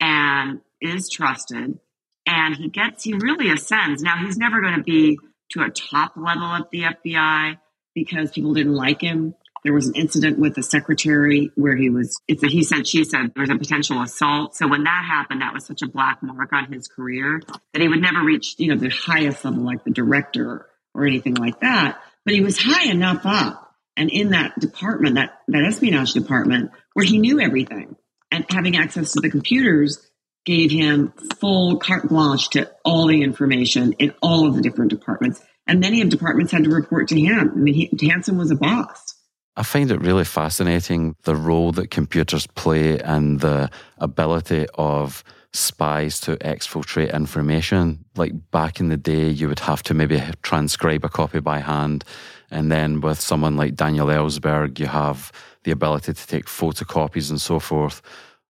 [0.00, 1.78] and is trusted.
[2.26, 4.02] And he gets, he really ascends.
[4.02, 5.18] Now, he's never going to be
[5.50, 7.58] to a top level at the FBI
[7.94, 9.34] because people didn't like him
[9.66, 13.02] there was an incident with the secretary where he was, it's a he said, she
[13.04, 14.54] said, there was a potential assault.
[14.54, 17.88] So when that happened, that was such a black mark on his career that he
[17.88, 22.00] would never reach, you know, the highest level like the director or anything like that.
[22.24, 27.04] But he was high enough up and in that department, that, that espionage department where
[27.04, 27.96] he knew everything
[28.30, 30.08] and having access to the computers
[30.44, 35.42] gave him full carte blanche to all the information in all of the different departments.
[35.66, 37.50] And many of departments had to report to him.
[37.52, 37.90] I mean, he,
[38.32, 39.15] was a boss.
[39.58, 46.20] I find it really fascinating the role that computers play and the ability of spies
[46.20, 48.04] to exfiltrate information.
[48.16, 52.04] Like back in the day, you would have to maybe transcribe a copy by hand.
[52.50, 55.32] And then with someone like Daniel Ellsberg, you have
[55.64, 58.02] the ability to take photocopies and so forth,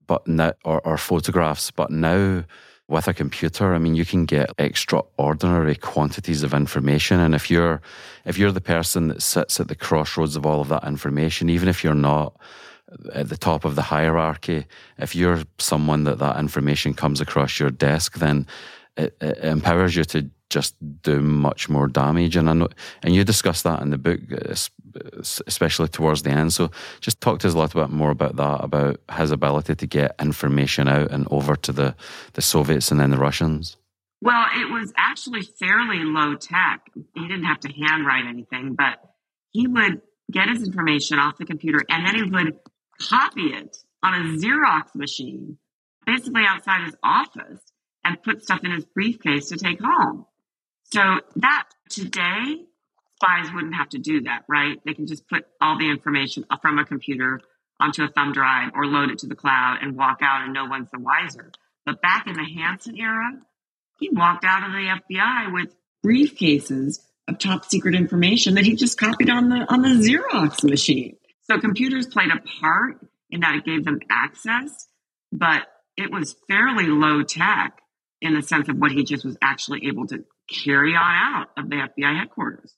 [0.07, 1.69] but now, or, or photographs.
[1.69, 2.43] But now,
[2.87, 7.19] with a computer, I mean, you can get extraordinary quantities of information.
[7.19, 7.81] And if you're,
[8.25, 11.67] if you're the person that sits at the crossroads of all of that information, even
[11.67, 12.35] if you're not
[13.13, 14.65] at the top of the hierarchy,
[14.99, 18.45] if you're someone that that information comes across your desk, then
[18.97, 22.35] it, it empowers you to just do much more damage.
[22.35, 22.69] And I know,
[23.03, 24.55] and you discuss that in the book, uh,
[25.47, 26.53] especially towards the end.
[26.53, 29.87] So just talk to us a little bit more about that, about his ability to
[29.87, 31.95] get information out and over to the,
[32.33, 33.77] the Soviets and then the Russians.
[34.21, 36.89] Well, it was actually fairly low tech.
[37.13, 38.97] He didn't have to handwrite anything, but
[39.51, 42.57] he would get his information off the computer and then he would
[42.99, 45.57] copy it on a Xerox machine,
[46.05, 47.61] basically outside his office,
[48.03, 50.25] and put stuff in his briefcase to take home.
[50.91, 52.65] So that today,
[53.15, 54.79] spies wouldn't have to do that, right?
[54.85, 57.41] They can just put all the information from a computer
[57.79, 60.65] onto a thumb drive or load it to the cloud and walk out and no
[60.65, 61.51] one's the wiser.
[61.85, 63.39] But back in the Hanssen era,
[63.99, 68.99] he walked out of the FBI with briefcases of top secret information that he just
[68.99, 71.17] copied on the on the Xerox machine.
[71.49, 74.87] So computers played a part in that it gave them access,
[75.31, 75.63] but
[75.97, 77.81] it was fairly low tech
[78.21, 81.69] in the sense of what he just was actually able to carry on out of
[81.69, 82.75] the FBI headquarters.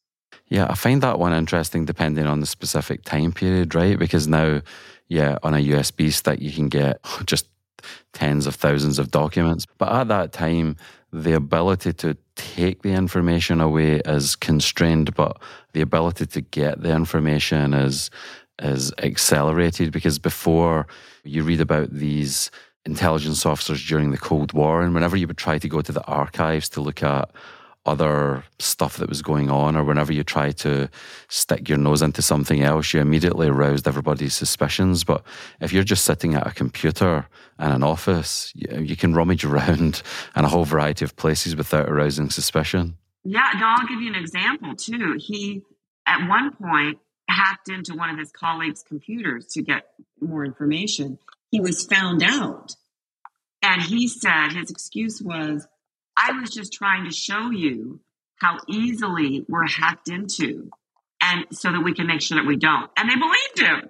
[0.49, 3.99] Yeah, I find that one interesting depending on the specific time period, right?
[3.99, 4.61] Because now,
[5.07, 7.47] yeah, on a USB stick, you can get just
[8.13, 9.65] tens of thousands of documents.
[9.77, 10.77] But at that time,
[11.11, 15.41] the ability to take the information away is constrained, but
[15.73, 18.09] the ability to get the information is
[18.59, 20.87] is accelerated because before
[21.23, 22.49] you read about these
[22.85, 26.03] intelligence officers during the Cold War, and whenever you would try to go to the
[26.05, 27.29] archives to look at
[27.87, 30.89] other stuff that was going on, or whenever you try to
[31.29, 35.03] stick your nose into something else, you immediately aroused everybody's suspicions.
[35.03, 35.23] But
[35.61, 37.27] if you're just sitting at a computer
[37.59, 40.01] in an office, you, you can rummage around
[40.35, 42.97] in a whole variety of places without arousing suspicion.
[43.23, 45.17] Yeah, no, I'll give you an example too.
[45.17, 45.63] He,
[46.05, 49.83] at one point, hacked into one of his colleagues' computers to get
[50.21, 51.19] more information.
[51.51, 52.75] He was found out.
[53.61, 55.67] And he said his excuse was,
[56.17, 58.01] I was just trying to show you
[58.37, 60.69] how easily we're hacked into
[61.21, 62.89] and so that we can make sure that we don't.
[62.97, 63.89] And they believed him.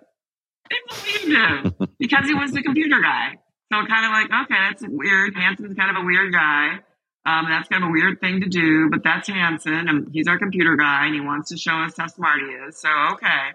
[0.70, 3.38] They believed him because he was the computer guy.
[3.72, 5.36] So kind of like, okay, that's weird.
[5.36, 6.80] Hanssen's kind of a weird guy.
[7.26, 10.40] Um, that's kind of a weird thing to do, but that's Hanssen, and he's our
[10.40, 12.80] computer guy, and he wants to show us how smart he is.
[12.80, 13.52] So okay.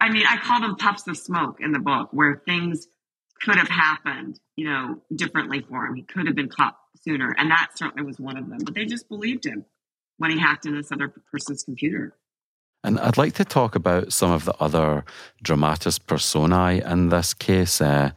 [0.00, 2.88] I mean, I call them puffs of smoke in the book, where things
[3.42, 5.94] could have happened, you know, differently for him.
[5.94, 7.34] He could have been caught sooner.
[7.36, 8.58] And that certainly was one of them.
[8.64, 9.64] But they just believed him
[10.18, 12.14] when he hacked in this other person's computer.
[12.84, 15.04] And I'd like to talk about some of the other
[15.42, 17.80] dramatis personae in this case.
[17.80, 18.10] Uh,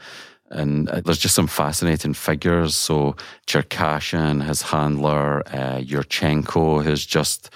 [0.50, 2.76] and uh, there's just some fascinating figures.
[2.76, 3.16] So
[3.48, 7.50] Cherkashin, his handler, uh, Yurchenko, who's just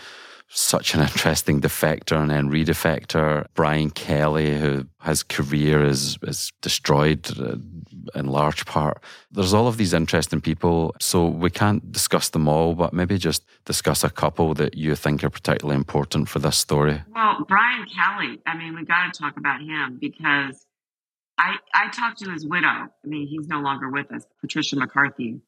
[0.49, 3.45] such an interesting defector and then redefector.
[3.53, 7.57] Brian Kelley, who his career is, is destroyed uh,
[8.15, 9.03] in large part.
[9.31, 13.45] There's all of these interesting people, so we can't discuss them all, but maybe just
[13.65, 17.01] discuss a couple that you think are particularly important for this story.
[17.13, 20.65] Well, Brian Kelley, I mean, we got to talk about him because
[21.37, 22.67] I, I talked to his widow.
[22.67, 25.41] I mean, he's no longer with us, Patricia McCarthy.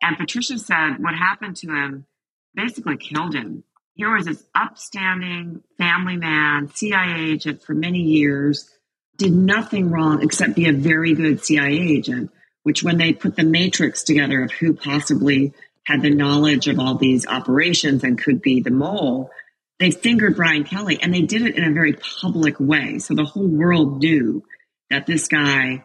[0.00, 2.06] And Patricia said what happened to him
[2.54, 3.64] basically killed him.
[3.96, 8.68] Here was this upstanding family man, CIA agent for many years,
[9.16, 12.30] did nothing wrong except be a very good CIA agent,
[12.62, 16.96] which when they put the matrix together of who possibly had the knowledge of all
[16.96, 19.30] these operations and could be the mole,
[19.78, 22.98] they fingered Brian Kelley and they did it in a very public way.
[22.98, 24.44] So the whole world knew
[24.90, 25.84] that this guy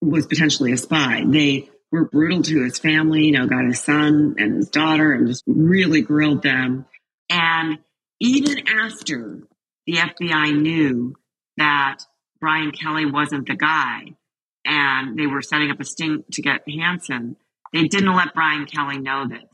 [0.00, 1.22] was potentially a spy.
[1.26, 5.26] They were brutal to his family, you know, got his son and his daughter and
[5.26, 6.86] just really grilled them.
[7.30, 7.78] And
[8.20, 9.40] even after
[9.86, 11.14] the FBI knew
[11.56, 11.98] that
[12.40, 14.16] Brian Kelley wasn't the guy
[14.64, 17.36] and they were setting up a sting to get Hanssen,
[17.72, 19.44] they didn't let Brian Kelley know this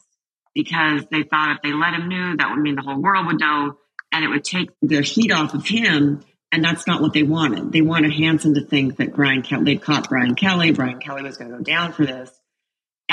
[0.54, 3.38] because they thought if they let him know, that would mean the whole world would
[3.38, 3.76] know
[4.10, 6.24] and it would take the heat off of him.
[6.52, 7.72] And that's not what they wanted.
[7.72, 10.70] They wanted Hanssen to think that Brian Kelley, they caught Brian Kelley.
[10.70, 12.30] Brian Kelley was going to go down for this.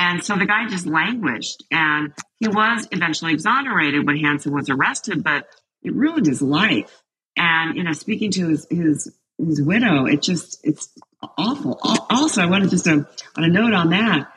[0.04, 5.24] And so the guy just languished and he was eventually exonerated when Hanssen was arrested,
[5.24, 5.45] but
[5.82, 7.01] it ruined his life.
[7.38, 10.89] And, you know, speaking to his, his, his widow, it just, it's
[11.38, 11.80] awful.
[12.10, 14.28] Also, I wanted just to, on a note on that,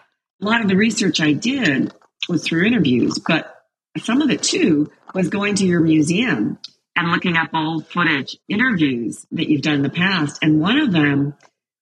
[0.41, 1.93] a lot of the research I did
[2.29, 3.53] was through interviews, but
[3.99, 6.61] some of it too was going to your museum
[6.95, 10.39] and looking up old footage interviews that you've done in the past.
[10.43, 11.35] And one of them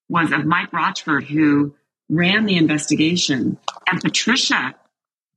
[0.09, 1.75] was of Mike Rochford, who
[2.09, 3.59] ran the investigation.
[3.91, 4.75] And Patricia,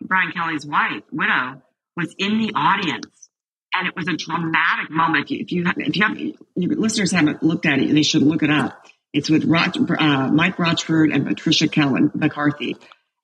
[0.01, 1.61] Brian Kelley's wife, widow,
[1.95, 3.29] was in the audience.
[3.73, 5.29] And it was a dramatic moment.
[5.29, 6.17] If you, if you have,
[6.55, 8.87] listeners haven't looked at it, they should look it up.
[9.13, 12.75] It's with uh, Mike Rochford and Patricia Kellen McCarthy.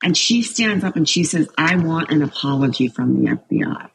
[0.04, 3.90] And she stands up and she says, I want an apology from the FBI.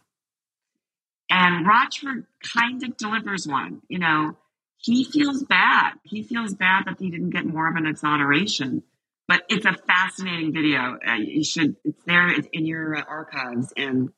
[1.30, 3.82] And Rochford kind of delivers one.
[3.88, 4.36] You know,
[4.78, 5.94] he feels bad.
[6.04, 8.82] He feels bad that he didn't get more of an exoneration.
[9.28, 10.98] But it's a fascinating video.
[11.06, 14.08] Uh, you should, it's there in your uh, archives and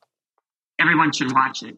[0.79, 1.77] everyone should watch it.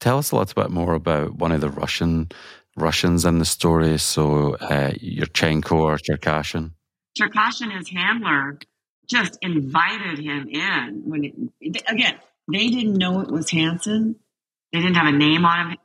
[0.00, 2.30] Tell us a little bit more about one of the Russian
[2.76, 3.98] Russians in the story.
[3.98, 6.70] So, uh, Yurchenko or Cherkashin.
[7.18, 8.60] Cherkashin, his handler,
[9.08, 11.02] just invited him in.
[11.04, 12.14] When it, again,
[12.50, 14.14] they didn't know it was Hanssen.
[14.72, 15.78] They didn't have a name on him.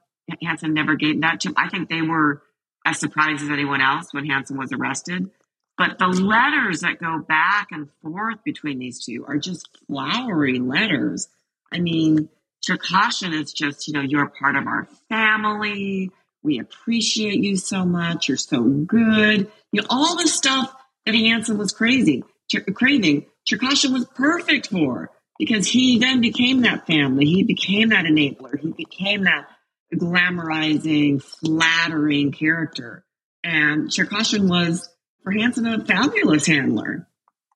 [0.43, 1.55] Hanssen never gave that to him.
[1.57, 2.43] I think they were
[2.85, 5.31] as surprised as anyone else when Hanssen was arrested.
[5.77, 11.27] But the letters that go back and forth between these two are just flowery letters.
[11.71, 12.29] I mean,
[12.67, 16.11] Cherkashin is just, you know, you're part of our family.
[16.43, 18.27] We appreciate you so much.
[18.27, 19.51] You're so good.
[19.71, 20.73] You know, all the stuff
[21.05, 25.09] that Hanssen was crazy, ch- craving, Cherkashin was perfect for
[25.39, 27.25] because he then became that family.
[27.25, 28.59] He became that enabler.
[28.59, 29.47] He became that
[29.93, 33.03] glamorizing, flattering character.
[33.43, 34.89] And Cherkashin was,
[35.23, 37.07] for Hanssen, a fabulous handler.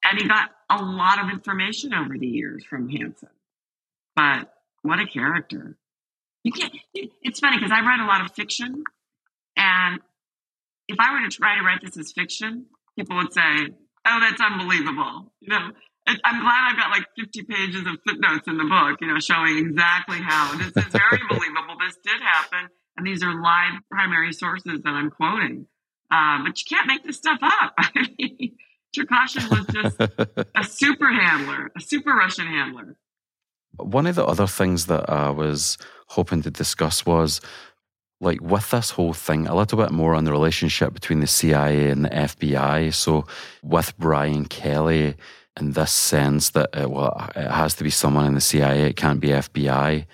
[0.04, 3.30] And he got a lot of information over the years from Hanssen.
[4.16, 5.78] But what a character.
[6.44, 8.84] You can't, it's funny because I write a lot of fiction.
[9.56, 10.00] And
[10.88, 13.42] if I were to try to write this as fiction, people would say,
[14.06, 15.34] oh, that's unbelievable.
[15.42, 15.72] You know,
[16.08, 19.58] I'm glad I've got like 50 pages of footnotes in the book, you know, showing
[19.58, 21.76] exactly how this is very believable.
[21.80, 22.70] This did happen.
[22.96, 25.68] And these are live primary sources that I'm quoting.
[26.10, 27.74] Uh, but you can't make this stuff up.
[27.78, 28.56] I mean,
[28.96, 30.00] Cherkashin was just
[30.56, 32.96] a super handler, a super Russian handler.
[33.78, 35.78] One of the other things that I was
[36.08, 37.42] hoping to discuss was
[38.20, 41.90] like with this whole thing, a little bit more on the relationship between the CIA
[41.90, 42.94] and the FBI.
[42.94, 43.28] So
[43.62, 45.16] with Brian Kelley,
[45.60, 48.96] in this sense that it, well, it has to be someone in the CIA, it
[48.96, 50.06] can't be FBI.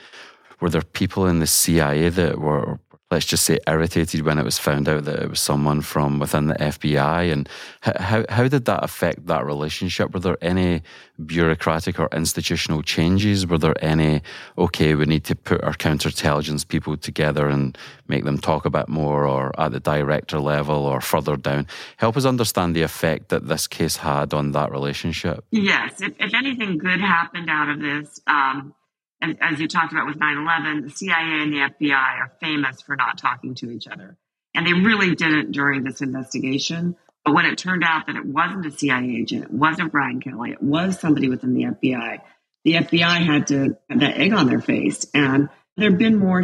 [0.60, 2.80] Were there people in the CIA that were
[3.14, 6.47] let's just say, irritated when it was found out that it was someone from within
[6.47, 7.32] the FBI?
[7.32, 7.47] And
[7.82, 10.11] how, how did that affect that relationship?
[10.11, 10.82] Were there any
[11.24, 13.45] bureaucratic or institutional changes?
[13.45, 14.24] Were there any,
[14.57, 18.89] okay, we need to put our counterintelligence people together and make them talk a bit
[18.89, 21.68] more, or at the director level or further down?
[21.97, 25.45] Help us understand the effect that this case had on that relationship.
[25.51, 26.01] Yes.
[26.01, 28.74] If, if anything good happened out of this, um,
[29.24, 32.95] and as you talked about with 9-11 the cia and the fbi are famous for
[32.95, 34.17] not talking to each other
[34.53, 36.95] and they really didn't during this investigation
[37.26, 40.51] but when it turned out that it wasn't a cia agent it wasn't brian kelley
[40.51, 42.19] it was somebody within the fbi
[42.63, 46.43] the fbi had to have that egg on their face and There have been more.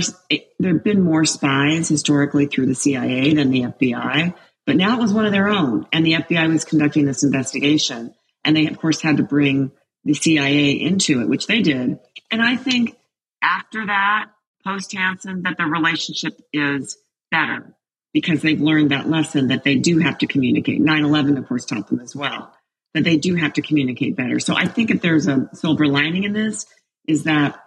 [0.59, 4.33] There have been more spies historically through the CIA than the FBI,
[4.65, 8.13] but now it was one of their own, and the FBI was conducting this investigation,
[8.43, 9.71] and they of course had to bring
[10.03, 11.99] the CIA into it, which they did.
[12.31, 12.95] And I think
[13.41, 14.27] after that,
[14.63, 16.97] post Hanssen, that the relationship is
[17.31, 17.75] better
[18.13, 20.81] because they've learned that lesson that they do have to communicate.
[20.81, 22.53] 9 11, of course, taught them as well
[22.93, 24.39] that they do have to communicate better.
[24.39, 26.65] So I think if there's a silver lining in this,
[27.07, 27.59] is that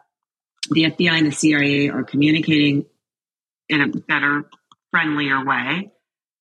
[0.70, 2.86] the FBI and the CIA are communicating
[3.68, 4.44] in a better,
[4.90, 5.90] friendlier way,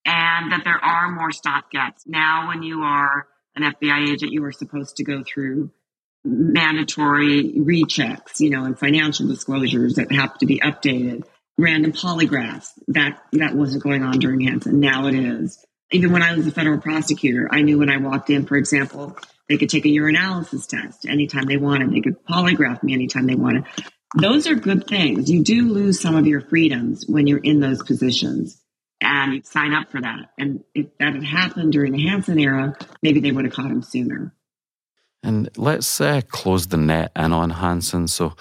[0.05, 2.01] and that there are more stopgaps.
[2.07, 5.71] Now, when you are an FBI agent, you are supposed to go through
[6.23, 11.23] mandatory rechecks, you know, and financial disclosures that have to be updated,
[11.57, 12.69] random polygraphs.
[12.89, 14.73] That that wasn't going on during Hanssen.
[14.73, 15.63] Now it is.
[15.91, 19.17] Even when I was a federal prosecutor, I knew when I walked in, for example,
[19.49, 21.91] they could take a urinalysis test anytime they wanted.
[21.91, 23.65] They could polygraph me anytime they wanted.
[24.17, 25.29] Those are good things.
[25.29, 28.61] You do lose some of your freedoms when you're in those positions
[29.01, 30.29] and you sign up for that.
[30.37, 33.81] And if that had happened during the Hanssen era, maybe they would have caught him
[33.81, 34.33] sooner.
[35.23, 38.09] And let's uh, close the net in on Hanssen.
[38.09, 38.33] So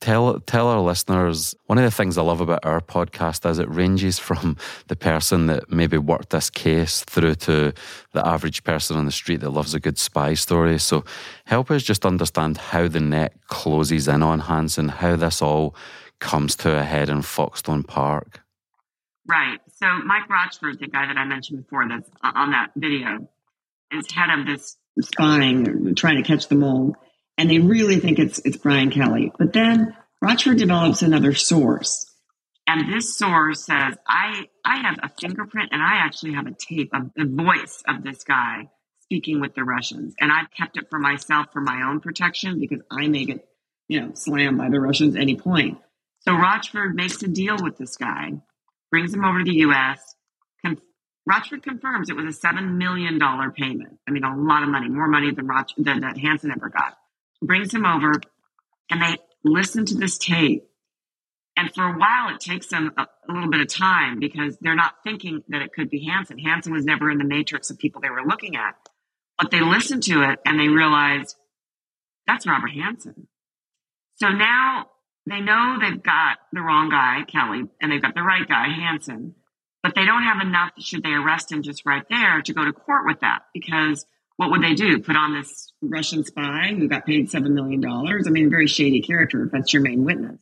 [0.00, 3.68] tell tell our listeners one of the things I love about our podcast is it
[3.68, 4.56] ranges from
[4.88, 7.72] the person that maybe worked this case through to
[8.12, 10.78] the average person on the street that loves a good spy story.
[10.78, 11.04] So
[11.44, 15.74] help us just understand how the net closes in on Hanssen, how this all
[16.18, 18.40] comes to a head in Foxstone Park.
[19.26, 19.60] Right.
[19.76, 23.28] So Mike Rochford, the guy that I mentioned before that's on that video,
[23.92, 26.96] is head of this spying, trying to catch the mole,
[27.38, 29.32] and they really think it's it's Brian Kelley.
[29.38, 32.06] But then Rochford develops another source,
[32.66, 36.90] and this source says, "I I have a fingerprint, and I actually have a tape
[36.92, 38.68] of the voice of this guy
[39.02, 42.80] speaking with the Russians, and I've kept it for myself for my own protection because
[42.90, 43.48] I may get
[43.88, 45.78] you know slammed by the Russians any point."
[46.20, 48.42] So Rochford makes a deal with this guy,
[48.90, 50.14] brings him over to the U.S.
[51.26, 53.18] Rochford confirms it was a $7 million
[53.52, 53.98] payment.
[54.08, 56.96] I mean, a lot of money, more money than, Roch- than that Hanssen ever got.
[57.42, 58.20] Brings him over
[58.90, 60.66] and they listen to this tape.
[61.56, 64.74] And for a while, it takes them a, a, little bit of time because they're
[64.74, 66.42] not thinking that it could be Hanssen.
[66.42, 68.76] Hanssen was never in the matrix of people they were looking at.
[69.38, 71.36] But they listen to it and they realize
[72.26, 73.26] that's Robert Hanssen.
[74.16, 74.86] So now
[75.26, 79.34] they know they've got the wrong guy, Kelley, and they've got the right guy, Hanssen
[79.82, 82.72] but they don't have enough, should they arrest him just right there, to go to
[82.72, 83.40] court with that.
[83.54, 84.04] Because
[84.36, 85.00] what would they do?
[85.00, 87.84] Put on this Russian spy who got paid $7 million?
[87.84, 90.40] I mean, very shady character if that's your main witness.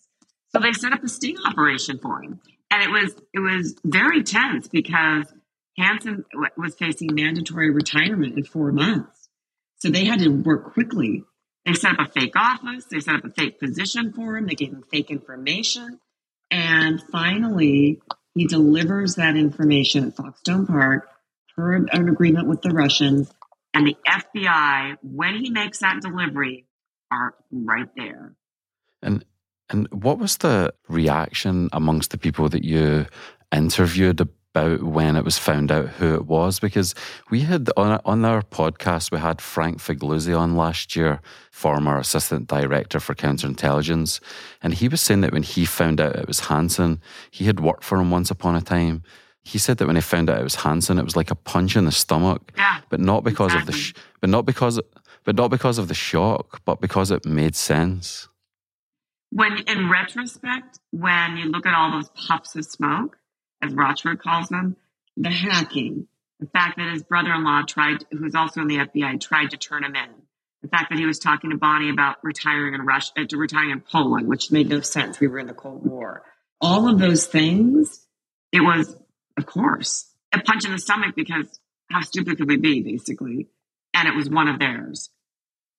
[0.50, 2.40] So they set up a sting operation for him.
[2.70, 5.24] And it was it was very tense because
[5.78, 6.24] Hanssen
[6.56, 9.28] was facing mandatory retirement in four months.
[9.78, 11.24] So they had to work quickly.
[11.64, 12.86] They set up a fake office.
[12.90, 14.46] They set up a fake position for him.
[14.46, 16.00] They gave him fake information.
[16.50, 18.00] And finally,
[18.38, 21.08] he delivers that information at Foxstone Park
[21.56, 23.32] per an agreement with the Russians.
[23.74, 26.66] And the FBI, when he makes that delivery,
[27.10, 28.34] are right there.
[29.02, 29.24] And
[29.70, 33.06] and what was the reaction amongst the people that you
[33.52, 34.16] interviewed
[34.54, 36.94] about when it was found out who it was because
[37.30, 41.20] we had on, on our podcast we had Frank Figliuzzi on last year,
[41.50, 44.20] former assistant director for counterintelligence,
[44.62, 47.84] and he was saying that when he found out it was Hanssen, he had worked
[47.84, 49.02] for him once upon a time.
[49.42, 51.76] He said that when he found out it was Hanssen, it was like a punch
[51.76, 53.60] in the stomach, yeah, but not because exactly.
[53.60, 54.80] of the, sh- but not because,
[55.24, 58.28] but not because of the shock, but because it made sense.
[59.30, 63.17] When in retrospect, when you look at all those puffs of smoke,
[63.62, 64.76] as Rochford calls them,
[65.16, 66.06] the hacking,
[66.40, 69.94] the fact that his brother-in-law tried, who's also in the FBI, tried to turn him
[69.94, 70.08] in.
[70.62, 73.70] The fact that he was talking to Bonnie about retiring in Russia, uh, to retiring
[73.70, 75.20] in Poland, which made no sense.
[75.20, 76.24] We were in the Cold War.
[76.60, 78.04] All of those things,
[78.52, 78.96] it was,
[79.36, 83.48] of course, a punch in the stomach because how stupid could we be, basically?
[83.94, 85.10] And it was one of theirs.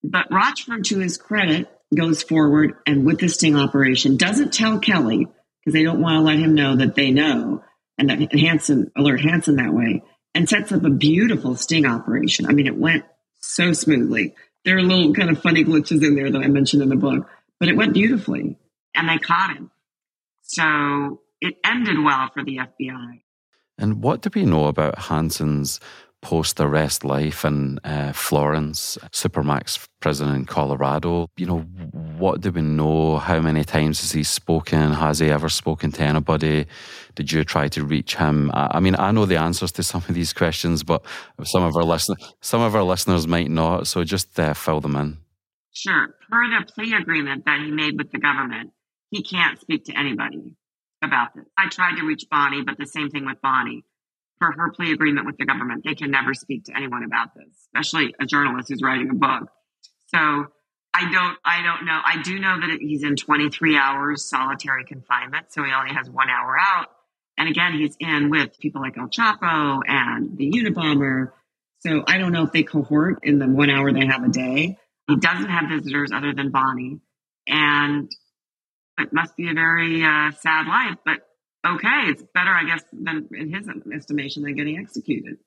[0.03, 5.27] But Rochford, to his credit, goes forward and with the sting operation doesn't tell Kelley
[5.59, 7.63] because they don't want to let him know that they know
[7.99, 12.45] and that Hanssen alert Hanssen that way and sets up a beautiful sting operation.
[12.45, 13.03] I mean, it went
[13.39, 14.35] so smoothly.
[14.65, 17.29] There are little kind of funny glitches in there that I mentioned in the book,
[17.59, 18.57] but it went beautifully
[18.95, 19.71] and they caught him.
[20.43, 23.21] So it ended well for the FBI.
[23.77, 25.79] And what do we know about Hanssen's
[26.21, 31.29] post arrest life in uh, Florence, Supermax prison in Colorado.
[31.37, 31.59] You know,
[32.17, 33.17] what do we know?
[33.17, 34.93] How many times has he spoken?
[34.93, 36.65] Has he ever spoken to anybody?
[37.15, 38.51] Did you try to reach him?
[38.53, 41.03] I, I mean, I know the answers to some of these questions, but
[41.43, 43.87] some of our listeners, some of our listeners might not.
[43.87, 45.17] So just uh, fill them in.
[45.71, 46.15] Sure.
[46.29, 48.71] Per the plea agreement that he made with the government,
[49.11, 50.55] he can't speak to anybody
[51.01, 51.45] about this.
[51.57, 53.83] I tried to reach Bonnie, but the same thing with Bonnie.
[54.39, 57.49] For her plea agreement with the government, they can never speak to anyone about this,
[57.67, 59.49] especially a journalist who's writing a book.
[60.07, 60.17] So
[60.93, 61.99] I don't, I don't know.
[62.03, 66.29] I do know that he's in 23 hours solitary confinement, so he only has one
[66.29, 66.87] hour out.
[67.37, 71.31] And again, he's in with people like El Chapo and the Unabomber.
[71.79, 74.77] So I don't know if they cohort in the one hour they have a day.
[75.07, 76.99] He doesn't have visitors other than Bonnie,
[77.47, 78.11] and
[78.97, 80.97] it must be a very uh, sad life.
[81.05, 81.21] But
[81.65, 85.37] okay, it's better, I guess, than in his estimation than getting executed.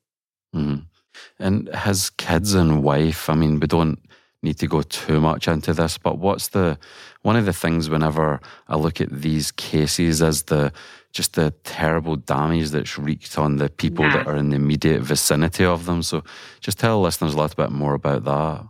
[0.54, 0.86] Mm.
[1.38, 3.28] And his kids and wife.
[3.28, 3.98] I mean, we don't
[4.42, 6.78] need to go too much into this, but what's the
[7.22, 10.72] one of the things whenever I look at these cases is the
[11.12, 15.64] just the terrible damage that's wreaked on the people that are in the immediate vicinity
[15.64, 16.02] of them.
[16.02, 16.24] So
[16.60, 18.66] just tell listeners a little bit more about that.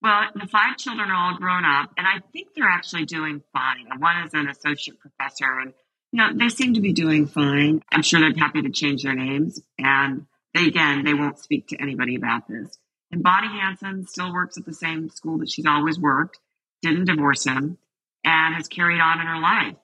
[0.00, 3.86] Well, the five children are all grown up, and I think they're actually doing fine.
[3.98, 5.72] One is an associate professor, and
[6.12, 7.82] know they seem to be doing fine.
[7.90, 11.80] I'm sure they're happy to change their names, and they again they won't speak to
[11.80, 12.78] anybody about this.
[13.10, 16.38] And Bonnie Hanssen still works at the same school that she's always worked,
[16.80, 17.78] didn't divorce him,
[18.24, 19.76] and has carried on in her life.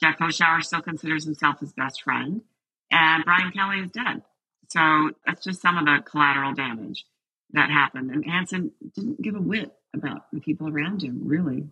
[0.00, 2.42] Jeff Hoschouer still considers himself his best friend,
[2.90, 4.22] and Brian Kelley is dead.
[4.68, 7.04] So that's just some of the collateral damage
[7.52, 8.10] that happened.
[8.10, 11.68] And Hanssen didn't give a whit about the people around him, really.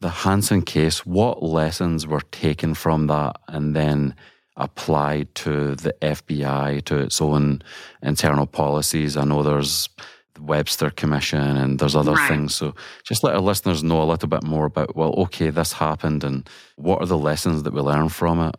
[0.00, 4.14] The Hanssen case, what lessons were taken from that and then
[4.56, 7.62] applied to the FBI, to its own
[8.02, 9.16] internal policies?
[9.16, 9.88] I know there's
[10.34, 12.28] the Webster Commission and there's other right.
[12.28, 12.54] things.
[12.54, 12.74] So
[13.04, 16.48] just let our listeners know a little bit more about, well, okay, this happened and
[16.76, 18.56] what are the lessons that we learn from it?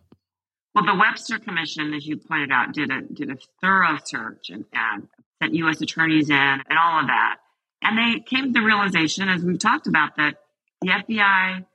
[0.73, 4.65] Well, the Webster Commission, as you pointed out, did a did a thorough search and,
[4.73, 5.07] and
[5.41, 5.81] sent U.S.
[5.81, 7.37] attorneys in and all of that.
[7.81, 10.35] And they came to the realization, as we've talked about, that
[10.81, 11.65] the FBI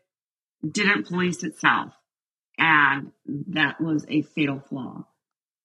[0.68, 1.92] didn't police itself.
[2.59, 3.12] And
[3.48, 5.07] that was a fatal flaw.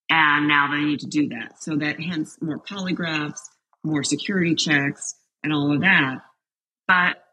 [0.10, 1.62] And now they need to do that.
[1.62, 3.42] So that hence more polygraphs,
[3.84, 6.20] more security checks, and all of that.
[6.88, 7.24] But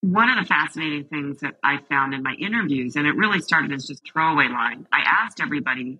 [0.00, 3.72] one of the fascinating things that I found in my interviews, and it really started
[3.72, 5.98] as just throwaway line, I asked everybody,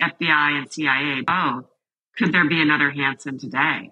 [0.00, 1.66] FBI and CIA both,
[2.16, 3.90] could there be another Hanssen today?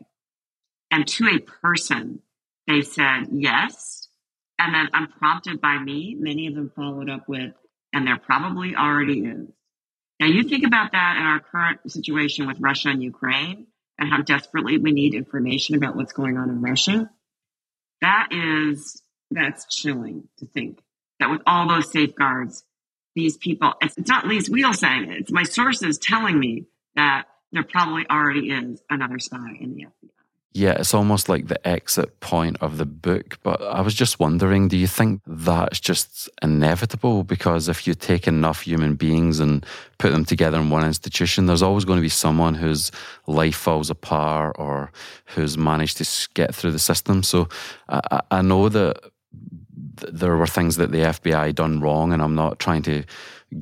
[0.90, 2.20] And to a person,
[2.66, 3.97] they said yes.
[4.58, 7.52] And then unprompted by me, many of them followed up with,
[7.92, 9.48] and there probably already is.
[10.20, 14.22] Now you think about that in our current situation with Russia and Ukraine and how
[14.22, 17.10] desperately we need information about what's going on in Russia.
[18.00, 19.00] That is,
[19.30, 20.80] that's chilling to think
[21.20, 22.64] that with all those safeguards,
[23.14, 27.24] these people, it's, it's not Lis Wiehl saying it, it's my sources telling me that
[27.52, 30.17] there probably already is another spy in the FBI.
[30.52, 33.38] Yeah, it's almost like the exit point of the book.
[33.42, 37.22] But I was just wondering, do you think that's just inevitable?
[37.22, 39.64] Because if you take enough human beings and
[39.98, 42.90] put them together in one institution, there's always going to be someone whose
[43.26, 44.90] life falls apart or
[45.26, 47.22] who's managed to get through the system.
[47.22, 47.48] So
[47.88, 49.00] I, I know that
[50.12, 53.04] there were things that the FBI done wrong, and I'm not trying to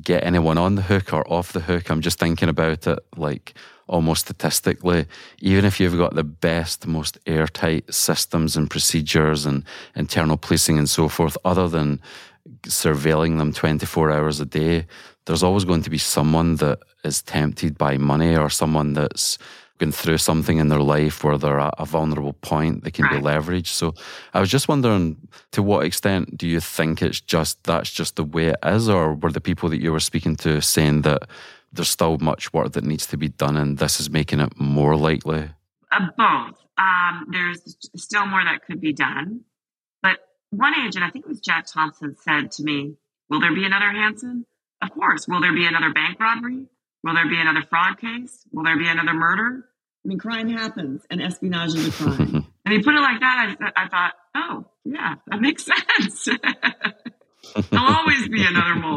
[0.01, 1.89] get anyone on the hook or off the hook.
[1.89, 3.53] I'm just thinking about it like
[3.87, 5.05] almost statistically,
[5.39, 9.63] even if you've got the best, most airtight systems and procedures and
[9.95, 12.01] internal policing and so forth, other than
[12.63, 14.85] surveilling them 24 hours a day,
[15.25, 19.37] there's always going to be someone that is tempted by money or someone that's
[19.77, 23.21] going through something in their life where they're at a vulnerable point that can right.
[23.21, 23.67] be leveraged.
[23.67, 23.93] So
[24.33, 25.17] I was just wondering
[25.51, 29.13] to what extent do you think it's just that's just the way it is, or
[29.13, 31.23] were the people that you were speaking to saying that
[31.77, 34.95] there's still much work that needs to be done, and this is making it more
[34.95, 35.49] likely?
[35.91, 36.59] Uh, both.
[36.77, 39.41] Um, there's still more that could be done.
[40.03, 40.17] But
[40.51, 42.97] one agent, I think it was Jack Thompson, said to me,
[43.29, 44.43] Will there be another Hanssen?
[44.81, 45.27] Of course.
[45.27, 46.65] Will there be another bank robbery?
[47.03, 48.45] Will there be another fraud case?
[48.51, 49.65] Will there be another murder?
[50.05, 52.45] I mean, crime happens and espionage is a crime.
[52.65, 53.55] and he put it like that.
[53.59, 55.65] I, I thought, oh, yeah, that makes
[55.97, 56.25] sense.
[57.69, 58.96] There'll always be another mole.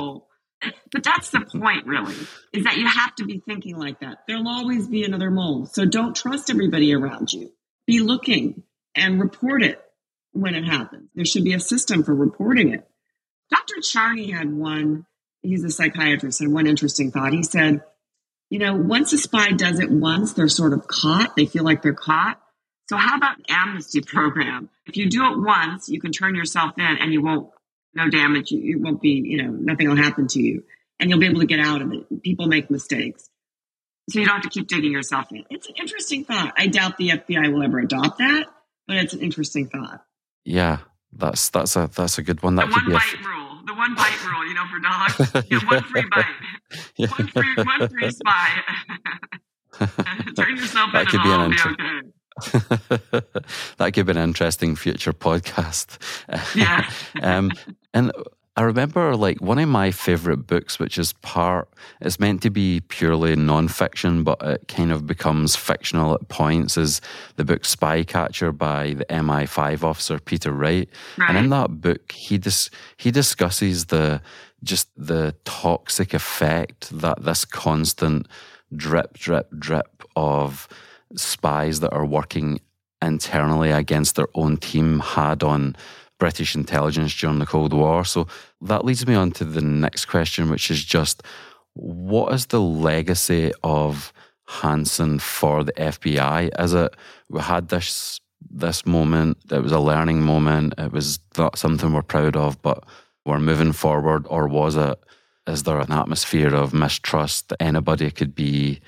[0.93, 2.15] But that's the point, really,
[2.53, 4.19] is that you have to be thinking like that.
[4.27, 5.67] There'll always be another mole.
[5.67, 7.53] So don't trust everybody around you.
[7.87, 8.63] Be looking
[8.95, 9.81] and report it
[10.33, 11.09] when it happens.
[11.15, 12.87] There should be a system for reporting it.
[13.51, 13.81] Dr.
[13.83, 15.07] Charney had one,
[15.43, 17.33] he's a psychiatrist, and one interesting thought.
[17.33, 17.83] He said,
[18.49, 21.37] you know, once a spy does it once, they're sort of caught.
[21.37, 22.41] They feel like they're caught.
[22.89, 24.69] So how about an amnesty program?
[24.87, 27.51] If you do it once, you can turn yourself in and you won't
[27.95, 28.51] no damage.
[28.51, 30.65] You, won't be, you know, nothing will happen to you
[31.01, 32.23] and you'll be able to get out of it.
[32.23, 33.29] People make mistakes.
[34.11, 35.45] So you don't have to keep digging yourself in.
[35.51, 36.53] It's an interesting thought.
[36.57, 38.47] I doubt the FBI will ever adopt that,
[38.87, 40.05] but it's an interesting thought.
[40.45, 40.79] Yeah,
[41.13, 42.57] that's that's a that's a good one.
[42.57, 43.39] That the could one be bite rule.
[43.39, 45.47] rule, the one bite rule, you know, for dogs.
[45.51, 46.25] You one free bite,
[46.97, 47.07] yeah.
[47.09, 48.63] one free, one free spy.
[50.37, 52.09] Turn yourself that in could be all inter- be okay.
[53.77, 55.99] that could be an interesting future podcast.
[56.55, 56.91] Yeah.
[57.23, 57.51] um,
[57.93, 58.13] and
[58.57, 61.69] I remember like one of my favorite books, which is part,
[62.01, 67.01] it's meant to be purely nonfiction, but it kind of becomes fictional at points, is
[67.37, 70.89] the book Spycatcher by the MI5 officer Peter Wright.
[71.17, 71.31] Right.
[71.31, 74.21] And in that book, he dis- he discusses the
[74.63, 78.27] just the toxic effect that this constant
[78.77, 80.69] drip, drip, drip of
[81.17, 82.61] spies that are working
[83.03, 85.77] internally against their own team had on
[86.19, 88.05] British intelligence during the Cold War.
[88.05, 88.29] So
[88.61, 91.23] that leads me on to the next question, which is just
[91.75, 94.13] what is the legacy of
[94.49, 96.51] Hanssen for the FBI?
[96.57, 96.95] As it
[97.29, 100.75] we had this this moment, it was a learning moment.
[100.79, 102.85] It was not something we're proud of, but
[103.25, 104.27] we're moving forward.
[104.29, 104.99] Or was it?
[105.47, 107.53] Is there an atmosphere of mistrust?
[107.61, 108.81] Anybody could be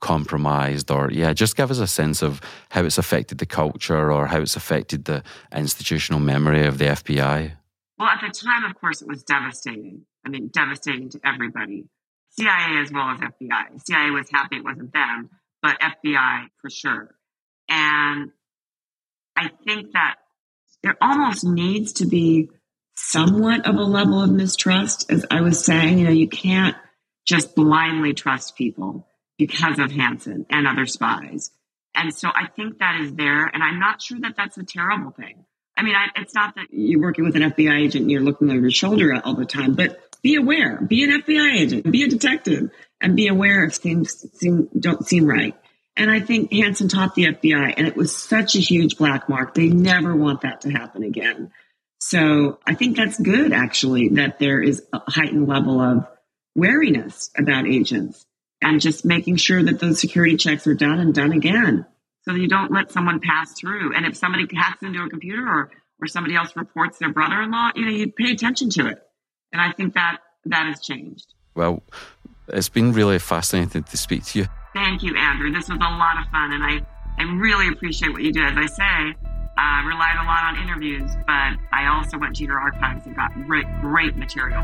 [0.00, 2.40] compromised or yeah just give us a sense of
[2.70, 5.22] how it's affected the culture or how it's affected the
[5.54, 7.52] institutional memory of the FBI
[7.98, 10.06] well at the time of course it was devastating.
[10.24, 11.84] I mean devastating to everybody.
[12.38, 15.30] Cia as well as fbi cia was happy it wasn't them
[15.62, 17.14] but fbi for sure.
[17.68, 18.30] And
[19.36, 20.16] i think that
[20.82, 22.48] there almost needs to be
[22.96, 25.98] somewhat of a level of mistrust as i was saying.
[25.98, 26.76] You know you can't
[27.26, 29.06] just blindly trust people
[29.40, 31.50] because of Hanssen and other spies.
[31.94, 33.46] And so I think that is there.
[33.46, 35.46] And I'm not sure that that's a terrible thing.
[35.78, 38.50] I mean, I, it's not that you're working with an FBI agent and you're looking
[38.50, 42.08] over your shoulder all the time, but be aware, be an FBI agent, be a
[42.08, 42.70] detective,
[43.00, 45.56] and be aware if things seem, don't seem right.
[45.96, 49.54] And I think Hanssen taught the FBI, and it was such a huge black mark.
[49.54, 51.50] They never want that to happen again.
[51.98, 56.06] So I think that's good, actually, that there is a heightened level of
[56.54, 58.26] wariness about agents
[58.62, 61.86] and just making sure that those security checks are done and done again
[62.22, 63.94] so that you don't let someone pass through.
[63.94, 67.84] And if somebody hacks into a computer or, or somebody else reports their brother-in-law, you
[67.86, 68.98] know, you pay attention to it.
[69.52, 71.34] And I think that that has changed.
[71.54, 71.82] Well,
[72.48, 74.46] it's been really fascinating to speak to you.
[74.74, 75.50] Thank you, Andrew.
[75.50, 76.80] This was a lot of fun, and I,
[77.18, 78.42] I really appreciate what you do.
[78.42, 79.16] As I say,
[79.58, 83.16] I uh, relied a lot on interviews, but I also went to your archives and
[83.16, 84.62] got great, great material.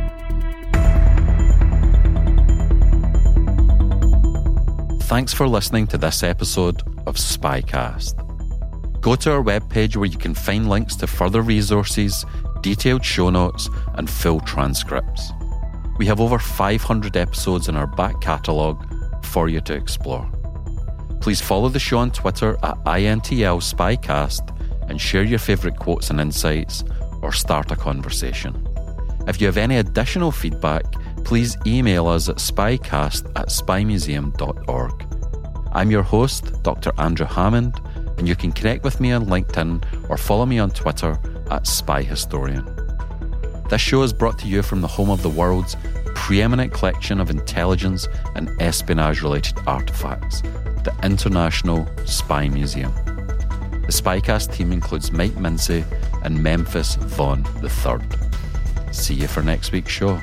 [5.06, 8.20] Thanks for listening to this episode of Spycast.
[9.00, 12.24] Go to our webpage where you can find links to further resources,
[12.60, 15.30] detailed show notes, and full transcripts.
[15.98, 18.84] We have over 500 episodes in our back catalogue
[19.24, 20.28] for you to explore.
[21.20, 26.20] Please follow the show on Twitter at INTL Spycast and share your favourite quotes and
[26.20, 26.82] insights
[27.22, 28.66] or start a conversation.
[29.28, 30.84] If you have any additional feedback,
[31.26, 35.06] please email us at spycast at spymuseum.org.
[35.72, 36.92] I'm your host, Dr.
[36.98, 37.80] Andrew Hammond,
[38.16, 41.18] and you can connect with me on LinkedIn or follow me on Twitter
[41.50, 42.64] at Spy Historian.
[43.68, 45.76] This show is brought to you from the home of the world's
[46.14, 48.06] preeminent collection of intelligence
[48.36, 50.42] and espionage related artifacts,
[50.84, 52.94] the International Spy Museum.
[53.82, 55.84] The Spycast team includes Mike Mincey
[56.22, 57.98] and Memphis Vaughn III.
[58.92, 60.22] See you for next week's show.